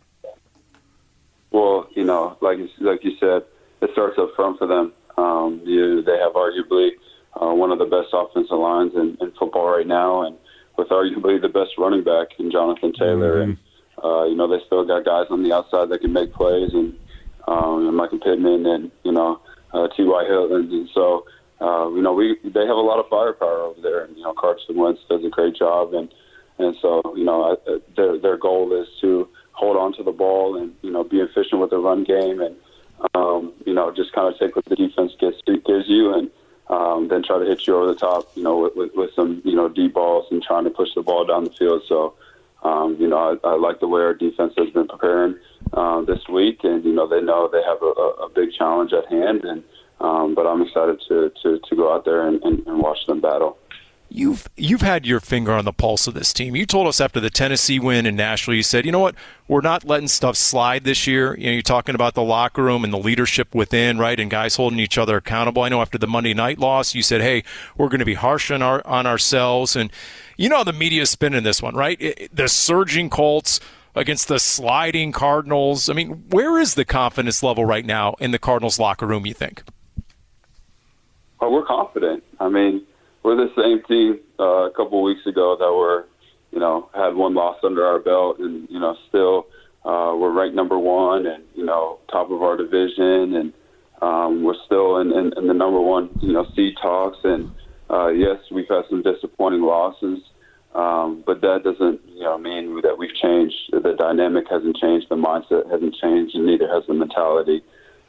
[1.51, 3.43] Well, you know, like like you said,
[3.81, 4.91] it starts up front for them.
[5.17, 6.89] Um, you, they have arguably–
[7.41, 10.37] uh, one of the best offensive lines in, in football right now, and
[10.77, 13.41] with arguably the best running back in Jonathan Taylor.
[13.41, 13.51] Mm-hmm.
[13.51, 13.57] And
[14.03, 16.97] uh, you know they still got guys on the outside that can make plays, and
[17.47, 19.39] um, and Michael Pittman and you know
[19.73, 20.25] uh, T.Y.
[20.25, 21.25] Hilton, and so.
[21.61, 24.33] Uh, you know, we they have a lot of firepower over there, and you know
[24.33, 26.13] Carson Wentz does a great job, and
[26.57, 30.57] and so you know I, their their goal is to hold on to the ball
[30.57, 32.55] and you know be efficient with the run game, and
[33.15, 36.29] um, you know just kind of take what the defense gets gives you, and
[36.69, 39.41] um, then try to hit you over the top, you know, with, with, with some,
[39.43, 41.83] you know, deep balls and trying to push the ball down the field.
[41.87, 42.15] So,
[42.63, 45.35] um, you know, I, I like the way our defense has been preparing
[45.73, 49.05] uh, this week, and you know, they know they have a, a big challenge at
[49.11, 49.63] hand, and
[49.99, 53.21] um, but I'm excited to, to, to go out there and, and, and watch them
[53.21, 53.57] battle
[54.13, 56.55] you've you've had your finger on the pulse of this team.
[56.55, 59.15] You told us after the Tennessee win in Nashville, you said, you know what,
[59.47, 61.35] we're not letting stuff slide this year.
[61.37, 64.55] You know, you're talking about the locker room and the leadership within, right, and guys
[64.55, 65.63] holding each other accountable.
[65.63, 67.43] I know after the Monday night loss, you said, hey,
[67.75, 69.91] we're going to be harsh on our on ourselves, and
[70.37, 71.99] you know the media spinning this one, right?
[71.99, 73.59] It, the surging Colts
[73.95, 75.89] against the sliding Cardinals.
[75.89, 79.25] I mean, where is the confidence level right now in the Cardinals locker room?
[79.25, 79.63] You think?
[81.41, 82.23] Well, we're confident.
[82.39, 82.85] I mean
[83.23, 86.05] we're the same team uh, a couple weeks ago that were,
[86.51, 89.47] you know, had one loss under our belt, and you know, still
[89.85, 93.53] uh, we're ranked number one, and you know, top of our division, and
[94.01, 97.17] um, we're still in, in, in the number one, you know, seed talks.
[97.23, 97.49] And
[97.89, 100.19] uh, yes, we've had some disappointing losses,
[100.75, 103.55] um, but that doesn't, you know, mean that we've changed.
[103.71, 107.61] The dynamic hasn't changed, the mindset hasn't changed, and neither has the mentality.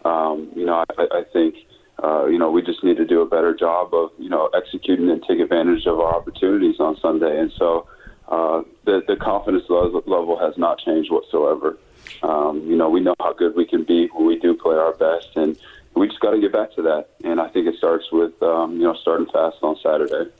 [0.04, 1.54] Um, you know, I, I think
[2.02, 5.10] uh, you know, we just need to do a better job of, you know, executing
[5.10, 7.38] and take advantage of our opportunities on Sunday.
[7.38, 7.86] And so
[8.28, 11.78] uh, the, the confidence level has not changed whatsoever.
[12.22, 14.92] Um, you know, we know how good we can be when we do play our
[14.94, 15.58] best, and
[15.94, 17.10] we just got to get back to that.
[17.22, 20.30] And I think it starts with, um, you know, starting fast on Saturday.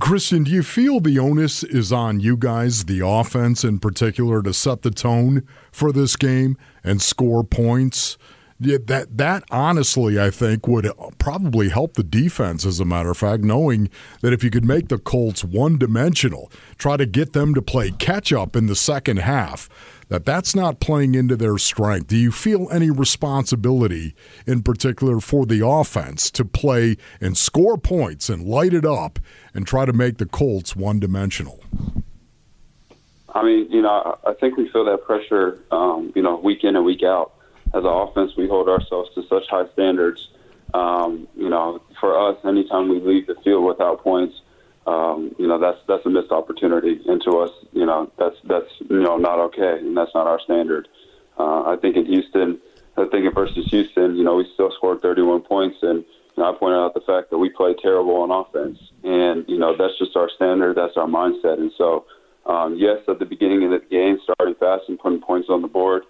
[0.00, 4.52] Christian, do you feel the onus is on you guys, the offense in particular, to
[4.52, 8.18] set the tone for this game and score points?
[8.58, 12.64] Yeah, that that honestly, I think, would probably help the defense.
[12.64, 13.90] As a matter of fact, knowing
[14.22, 17.90] that if you could make the Colts one dimensional, try to get them to play
[17.90, 19.68] catch up in the second half,
[20.08, 22.06] that that's not playing into their strength.
[22.06, 24.14] Do you feel any responsibility,
[24.46, 29.18] in particular, for the offense to play and score points and light it up
[29.52, 31.62] and try to make the Colts one dimensional?
[33.34, 36.74] I mean, you know, I think we feel that pressure, um, you know, week in
[36.74, 37.35] and week out
[37.74, 40.28] as an offense, we hold ourselves to such high standards.
[40.74, 44.40] Um, you know, for us, anytime we leave the field without points,
[44.86, 47.00] um, you know, that's that's a missed opportunity.
[47.06, 50.40] And to us, you know, that's that's you know not okay, and that's not our
[50.40, 50.88] standard.
[51.38, 52.58] Uh, I think in Houston,
[52.96, 56.04] I think in versus Houston, you know, we still scored 31 points, and
[56.36, 59.58] you know, I pointed out the fact that we played terrible on offense, and you
[59.58, 62.04] know, that's just our standard, that's our mindset, and so.
[62.46, 65.66] Um, yes, at the beginning of the game, starting fast and putting points on the
[65.66, 66.04] board,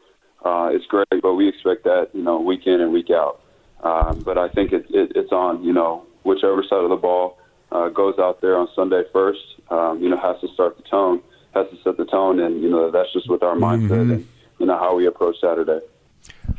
[0.46, 3.40] uh, it's great, but we expect that, you know, week in and week out.
[3.82, 7.38] Um, but I think it, it, it's on, you know, whichever side of the ball
[7.72, 9.40] uh, goes out there on Sunday first,
[9.70, 11.20] um, you know, has to start the tone,
[11.54, 14.12] has to set the tone, and you know that's just with our mindset mm-hmm.
[14.12, 14.28] and
[14.58, 15.80] you know how we approach Saturday.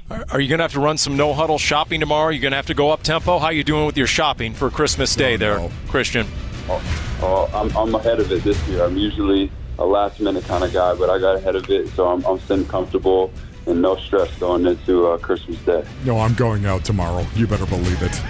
[0.09, 2.29] Are you going to have to run some no huddle shopping tomorrow?
[2.29, 3.39] You're going to have to go up tempo.
[3.39, 5.71] How are you doing with your shopping for Christmas Day, oh, there, no.
[5.89, 6.27] Christian?
[6.69, 8.83] Oh, oh, I'm, I'm ahead of it this year.
[8.83, 12.07] I'm usually a last minute kind of guy, but I got ahead of it, so
[12.07, 13.33] I'm, I'm sitting comfortable
[13.67, 15.85] and no stress going into uh, Christmas Day.
[16.05, 17.25] No, I'm going out tomorrow.
[17.35, 18.21] You better believe it.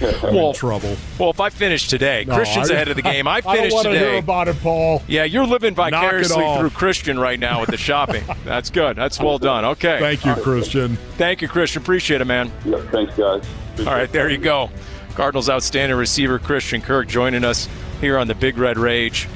[0.22, 0.96] well, trouble.
[1.18, 3.28] Well, if I finish today, no, Christian's I, ahead of the game.
[3.28, 3.98] I finished I today.
[3.98, 5.02] hear about it, Paul.
[5.06, 8.24] Yeah, you're living vicariously through Christian right now with the shopping.
[8.44, 8.96] That's good.
[8.96, 9.64] That's well done.
[9.64, 10.00] Okay.
[10.00, 10.96] Thank you, Christian.
[11.16, 11.82] Thank you, Christian.
[11.82, 12.50] Appreciate it, man.
[12.64, 13.44] Yeah, thanks, guys.
[13.72, 14.70] Appreciate All right, there you go.
[15.14, 17.68] Cardinals outstanding receiver Christian Kirk joining us
[18.00, 19.28] here on the Big Red Rage.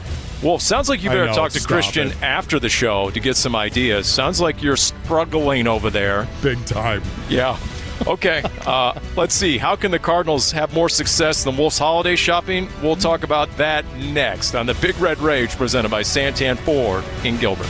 [0.43, 2.23] Well, sounds like you better know, talk to Christian it.
[2.23, 4.07] after the show to get some ideas.
[4.07, 6.29] Sounds like you're struggling over there.
[6.43, 7.03] Big time.
[7.29, 7.59] Yeah.
[8.07, 8.43] Okay.
[8.65, 9.59] uh, let's see.
[9.59, 12.69] How can the Cardinals have more success than Wolf's holiday shopping?
[12.81, 17.37] We'll talk about that next on the Big Red Rage presented by Santan Ford in
[17.39, 17.67] Gilbert.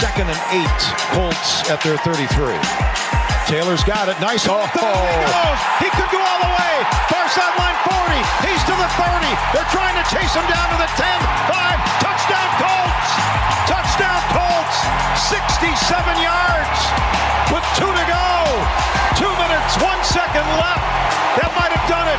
[0.00, 0.80] Second and eight,
[1.12, 2.56] Colts at their 33.
[3.46, 4.18] Taylor's got it.
[4.20, 4.46] Nice.
[4.48, 4.64] Oh,
[5.78, 6.59] he could go all the way.
[7.30, 8.18] Far sideline 40.
[8.42, 9.30] He's to the 30.
[9.54, 11.06] They're trying to chase him down to the 10.
[11.46, 11.78] 5.
[12.02, 13.10] Touchdown Colts.
[13.70, 14.76] Touchdown Colts.
[15.30, 16.80] 67 yards
[17.54, 18.26] with two to go.
[19.14, 20.82] Two minutes, one second left.
[21.38, 22.18] That might have done it.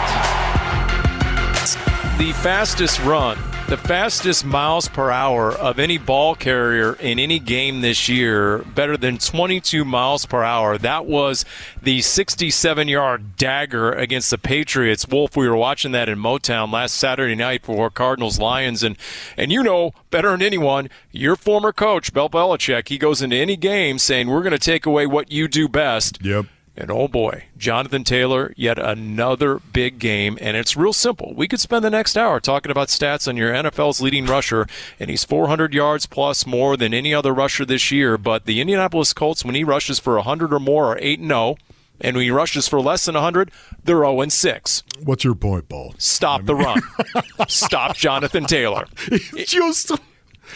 [2.18, 3.38] The fastest run
[3.72, 8.98] the fastest miles per hour of any ball carrier in any game this year, better
[8.98, 10.78] than 22 miles per hour.
[10.78, 11.46] That was
[11.82, 15.08] the 67 yard dagger against the Patriots.
[15.08, 18.84] Wolf, we were watching that in Motown last Saturday night for Cardinals Lions.
[18.84, 18.98] And,
[19.38, 23.56] and you know better than anyone, your former coach, Bill Belichick, he goes into any
[23.56, 26.20] game saying, We're going to take away what you do best.
[26.22, 26.48] Yep.
[26.76, 30.38] And oh boy, Jonathan Taylor, yet another big game.
[30.40, 31.34] And it's real simple.
[31.36, 34.68] We could spend the next hour talking about stats on your NFL's leading rusher,
[35.00, 38.18] and he's 400 yards plus more than any other rusher this year.
[38.18, 41.58] But the Indianapolis Colts, when he rushes for 100 or more, are 8 0.
[42.04, 43.52] And when he rushes for less than 100,
[43.84, 44.84] they're 0 6.
[45.04, 45.94] What's your point, Paul?
[45.98, 46.46] Stop I mean...
[46.46, 47.48] the run.
[47.48, 48.86] Stop Jonathan Taylor.
[49.36, 49.92] Just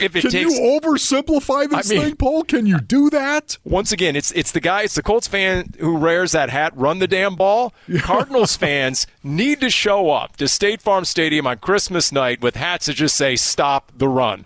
[0.01, 2.43] if it Can takes, you oversimplify this I mean, thing, Paul?
[2.43, 3.57] Can you do that?
[3.63, 6.99] Once again, it's it's the guy, it's the Colts fan who wears that hat, run
[6.99, 7.73] the damn ball.
[7.99, 12.85] Cardinals fans need to show up to State Farm Stadium on Christmas night with hats
[12.87, 14.45] that just say "Stop the run."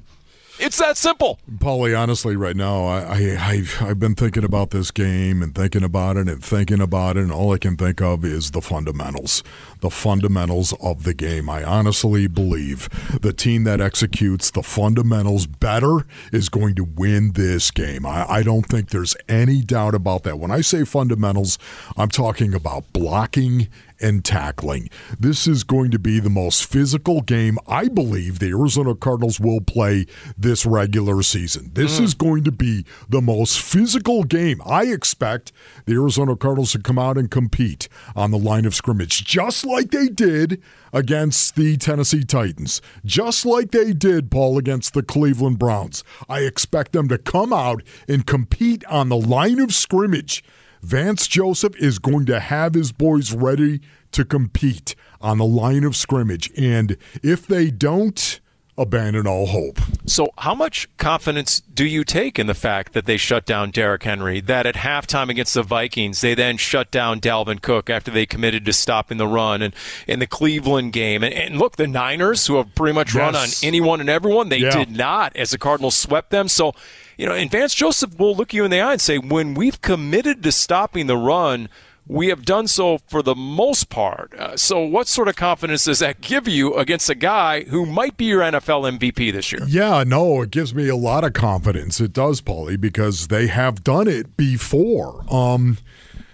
[0.62, 1.40] It's that simple.
[1.56, 5.86] Paulie, honestly, right now, I, I, I've, I've been thinking about this game and thinking
[5.86, 9.42] about it and thinking about it, and all I can think of is the fundamentals.
[9.80, 11.50] The fundamentals of the game.
[11.50, 12.90] I honestly believe
[13.22, 18.06] the team that executes the fundamentals better is going to win this game.
[18.06, 20.40] I, I don't think there's any doubt about that.
[20.40, 21.58] When I say fundamentals,
[21.96, 23.70] I'm talking about blocking
[24.02, 24.90] and tackling.
[25.20, 29.62] This is going to be the most physical game I believe the Arizona Cardinals will
[29.62, 30.06] play
[30.38, 31.72] this regular season.
[31.74, 32.04] This mm.
[32.04, 34.62] is going to be the most physical game.
[34.66, 35.52] I expect
[35.86, 39.92] the Arizona Cardinals to come out and compete on the line of scrimmage, just like
[39.92, 40.62] they did
[40.94, 46.04] against the Tennessee Titans, just like they did, Paul, against the Cleveland Browns.
[46.28, 50.44] I expect them to come out and compete on the line of scrimmage
[50.82, 55.96] Vance Joseph is going to have his boys ready to compete on the line of
[55.96, 56.52] scrimmage.
[56.58, 58.40] And if they don't,
[58.80, 59.78] abandon all hope.
[60.06, 64.04] So, how much confidence do you take in the fact that they shut down Derrick
[64.04, 64.40] Henry?
[64.40, 68.66] That at halftime against the Vikings, they then shut down Dalvin Cook after they committed
[68.66, 69.76] to stopping the run, and
[70.08, 73.16] in the Cleveland game, and, and look, the Niners, who have pretty much yes.
[73.16, 74.72] run on anyone and everyone, they yeah.
[74.72, 76.48] did not as the Cardinals swept them.
[76.48, 76.74] So,
[77.20, 79.82] you know, and Vance Joseph will look you in the eye and say, when we've
[79.82, 81.68] committed to stopping the run
[82.08, 84.34] we have done so for the most part.
[84.34, 88.18] Uh, so, what sort of confidence does that give you against a guy who might
[88.18, 89.62] be your NFL MVP this year?
[89.68, 92.02] Yeah, no, it gives me a lot of confidence.
[92.02, 95.24] It does, Paulie, because they have done it before.
[95.32, 95.78] Um,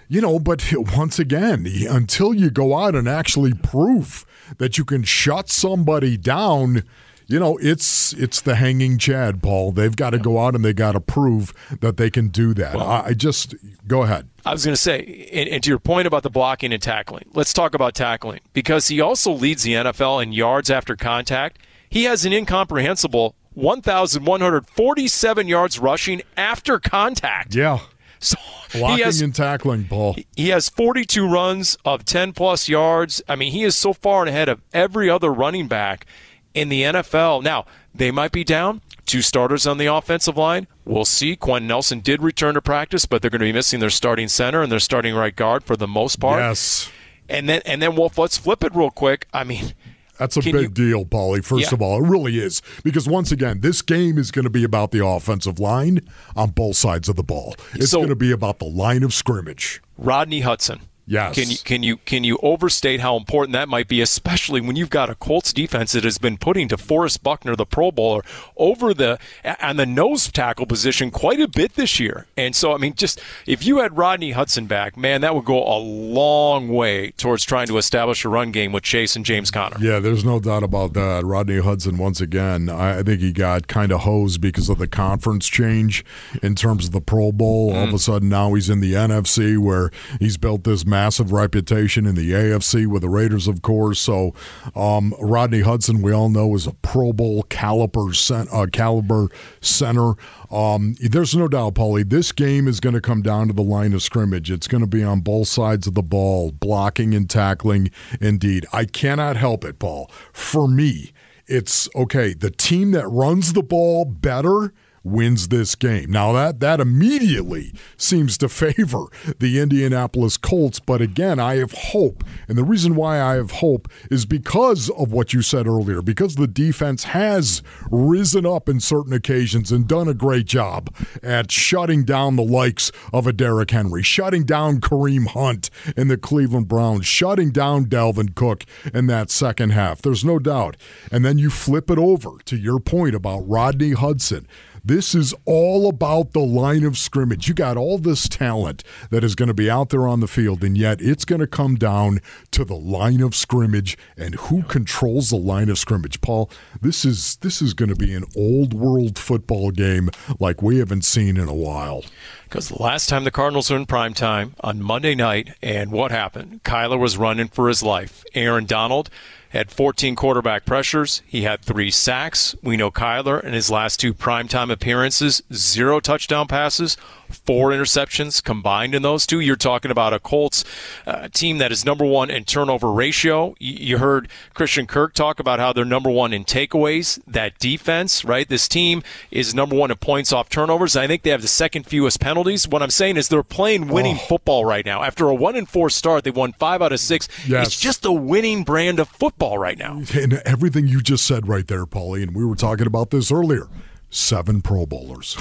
[0.08, 0.64] you know, but
[0.96, 4.26] once again, until you go out and actually prove
[4.60, 6.84] that you can shut somebody down
[7.28, 9.71] you know, it's it's the hanging Chad, Paul.
[9.71, 12.76] They've got to go out and they got to prove that they can do that.
[12.76, 13.55] Well, I, I, just
[13.88, 14.28] go ahead.
[14.45, 17.26] I was going to say, and, and, to your point about the blocking and tackling,
[17.34, 21.59] let's talk about tackling because he also leads the NFL in yards after contact.
[21.89, 27.55] He has an incomprehensible 1,147 yards rushing after contact.
[27.55, 27.80] Yeah.
[28.17, 28.38] So
[28.71, 30.15] Blocking has, and tackling, Paul.
[30.36, 33.21] He has 42 runs of 10 plus yards.
[33.28, 36.07] I mean, he is so far ahead of every other running back
[36.56, 37.43] in the NFL.
[37.43, 38.82] Now, they might be down.
[39.06, 40.66] Two starters on the offensive line.
[40.84, 41.36] We'll see.
[41.36, 44.64] Quenton Nelson did return to practice, but they're going to be missing their starting center
[44.64, 46.41] and their starting right guard for the most part.
[46.41, 46.89] Yes.
[47.30, 49.28] And then, and then, Wolf, let's flip it real quick.
[49.32, 49.74] I mean,
[50.18, 51.43] that's a big you, deal, Paulie.
[51.43, 51.76] First yeah.
[51.76, 52.62] of all, it really is.
[52.84, 56.01] Because once again, this game is going to be about the offensive line
[56.36, 57.56] on both sides of the ball.
[57.74, 59.82] It's so, going to be about the line of scrimmage.
[59.97, 61.36] Rodney Hudson, Yes.
[61.36, 64.89] Can you can you can you overstate how important that might be, especially when you've
[64.89, 68.24] got a Colts defense that has been putting DeForest Buckner, the Pro Bowler,
[68.58, 69.20] over the
[69.62, 72.26] on the nose tackle position quite a bit this year.
[72.36, 75.64] And so, I mean, just if you had Rodney Hudson back, man, that would go
[75.64, 79.78] a long way towards trying to establish a run game with Chase and James Conner.
[79.80, 81.24] Yeah, there's no doubt about that.
[81.24, 85.47] Rodney Hudson, once again, I think he got kind of hosed because of the conference
[85.47, 86.03] change
[86.41, 87.72] in terms of the Pro Bowl.
[87.72, 87.76] Mm.
[87.76, 92.06] All of a sudden, now he's in the NFC where he's built this massive reputation
[92.06, 94.00] in the AFC with the Raiders, of course.
[94.00, 94.34] So
[94.78, 99.28] um, Rodney Hudson, we all know, is a Pro Bowl caliber, uh, caliber
[99.60, 100.14] center.
[100.50, 103.91] Um, there's no doubt, Paulie, this game is going to come down to the line
[103.91, 104.50] of scrimmage.
[104.50, 107.91] It's going to be on both sides of the ball, blocking and tackling.
[108.22, 110.10] Indeed, I cannot help it, Paul.
[110.32, 111.12] For me,
[111.46, 112.34] it's okay.
[112.34, 114.74] The team that runs the ball better–
[115.06, 116.12] wins this game.
[116.12, 119.06] Now that that immediately seems to favor
[119.39, 122.24] the Indianapolis Colts, but again, I have hope.
[122.47, 126.36] And the reason why I have hope is because of what you said earlier, because
[126.36, 132.03] the defense has risen up in certain occasions and done a great job at shutting
[132.03, 137.06] down the likes of a Derrick Henry, shutting down Kareem Hunt in the Cleveland Browns,
[137.06, 140.01] shutting down Dalvin Cook in that second half.
[140.01, 140.78] There's no doubt.
[141.12, 144.47] And then you flip it over to your point about Rodney Hudson.
[144.88, 147.48] This is all about the line of scrimmage.
[147.48, 150.64] You got all this talent that is going to be out there on the field,
[150.64, 152.20] and yet it's going to come down
[152.52, 156.22] to the line of scrimmage and who controls the line of scrimmage.
[156.22, 156.52] Paul,
[156.84, 161.04] this is this is going to be an old world football game like we haven't
[161.04, 162.06] seen in a while.
[162.46, 166.12] Because the last time the Cardinals were in prime time on Monday night, and what
[166.12, 166.64] happened?
[166.64, 168.24] Kyler was running for his life.
[168.34, 169.10] Aaron Donald
[169.50, 171.22] had 14 quarterback pressures.
[171.26, 172.56] He had three sacks.
[172.62, 176.98] We know Kyler in his last two primetime appearances, zero touchdown passes,
[177.36, 179.40] four interceptions combined in those two.
[179.40, 180.64] You're talking about a Colts
[181.06, 183.56] uh, team that is number one in turnover ratio.
[183.60, 187.20] You heard Christian Kirk talk about how they're number one in takeaways.
[187.28, 188.48] That defense, right?
[188.48, 190.96] This team is number one in points off turnovers.
[190.96, 192.68] I think they have the second fewest penalties.
[192.68, 194.26] What I'm saying is they're playing winning oh.
[194.28, 195.04] football right now.
[195.04, 197.28] After a one and four start, they won five out of six.
[197.48, 197.68] Yes.
[197.68, 200.02] It's just a winning brand of football football right now.
[200.14, 203.68] And everything you just said right there, Paulie, and we were talking about this earlier.
[204.10, 205.38] Seven Pro Bowlers.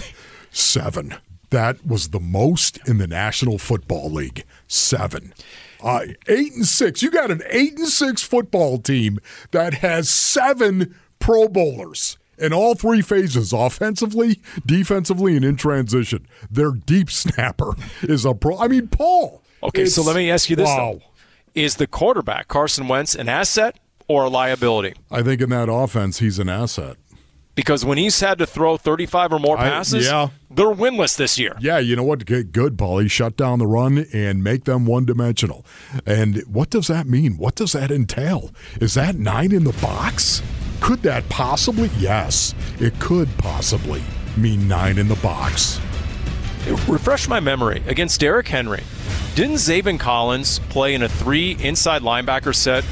[0.50, 1.16] Seven.
[1.50, 4.44] That was the most in the National Football League.
[4.66, 5.32] Seven.
[5.82, 7.02] Uh, eight and six.
[7.02, 9.18] You got an eight and six football team
[9.52, 16.26] that has seven Pro Bowlers in all three phases offensively, defensively, and in transition.
[16.50, 18.58] Their deep snapper is a pro.
[18.58, 19.42] I mean, Paul.
[19.62, 20.66] Okay, so let me ask you this.
[20.66, 21.00] Wow.
[21.54, 23.78] Is the quarterback, Carson Wentz, an asset
[24.08, 24.94] or a liability?
[25.10, 26.96] I think in that offense, he's an asset.
[27.54, 30.28] Because when he's had to throw 35 or more passes, I, yeah.
[30.56, 31.56] They're winless this year.
[31.60, 32.24] Yeah, you know what?
[32.26, 32.98] Good, Paul.
[32.98, 35.64] He shut down the run and make them one dimensional.
[36.04, 37.36] And what does that mean?
[37.38, 38.50] What does that entail?
[38.80, 40.42] Is that nine in the box?
[40.80, 41.90] Could that possibly?
[41.98, 44.02] Yes, it could possibly
[44.36, 45.80] mean nine in the box.
[46.88, 47.82] Refresh my memory.
[47.86, 48.82] Against Derrick Henry,
[49.34, 52.84] didn't Zaven Collins play in a three inside linebacker set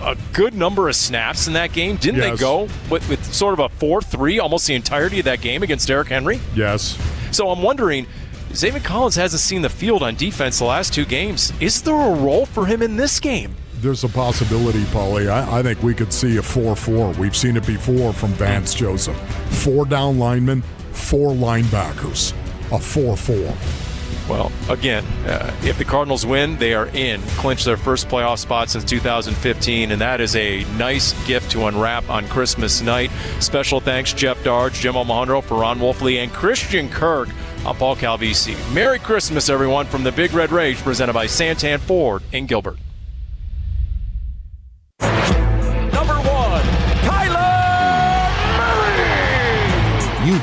[0.00, 1.96] a good number of snaps in that game.
[1.96, 2.38] Didn't Yes.
[2.38, 5.62] they go with, with sort of a 4 3 almost the entirety of that game
[5.62, 6.38] against Derrick Henry?
[6.54, 6.96] Yes.
[7.36, 8.06] So I'm wondering,
[8.52, 11.52] Zaven Collins hasn't seen the field on defense the last two games.
[11.60, 13.54] Is there a role for him in this game?
[13.74, 15.28] There's a possibility, Paulie.
[15.28, 17.12] I, I think we could see a 4 4.
[17.18, 19.18] We've seen it before from Vance Joseph.
[19.62, 20.62] Four down linemen,
[20.92, 22.32] four linebackers.
[22.72, 23.85] A 4 4.
[24.28, 28.68] Well, again, uh, if the Cardinals win, they are in, clinch their first playoff spot
[28.68, 33.10] since 2015, and that is a nice gift to unwrap on Christmas night.
[33.38, 37.28] Special thanks, Jeff Darge, Jim O'Mahondro, for Ron Wolfley, and Christian Kirk.
[37.64, 38.56] I'm Paul Calvisi.
[38.74, 42.78] Merry Christmas, everyone, from the Big Red Rage, presented by Santan Ford in Gilbert.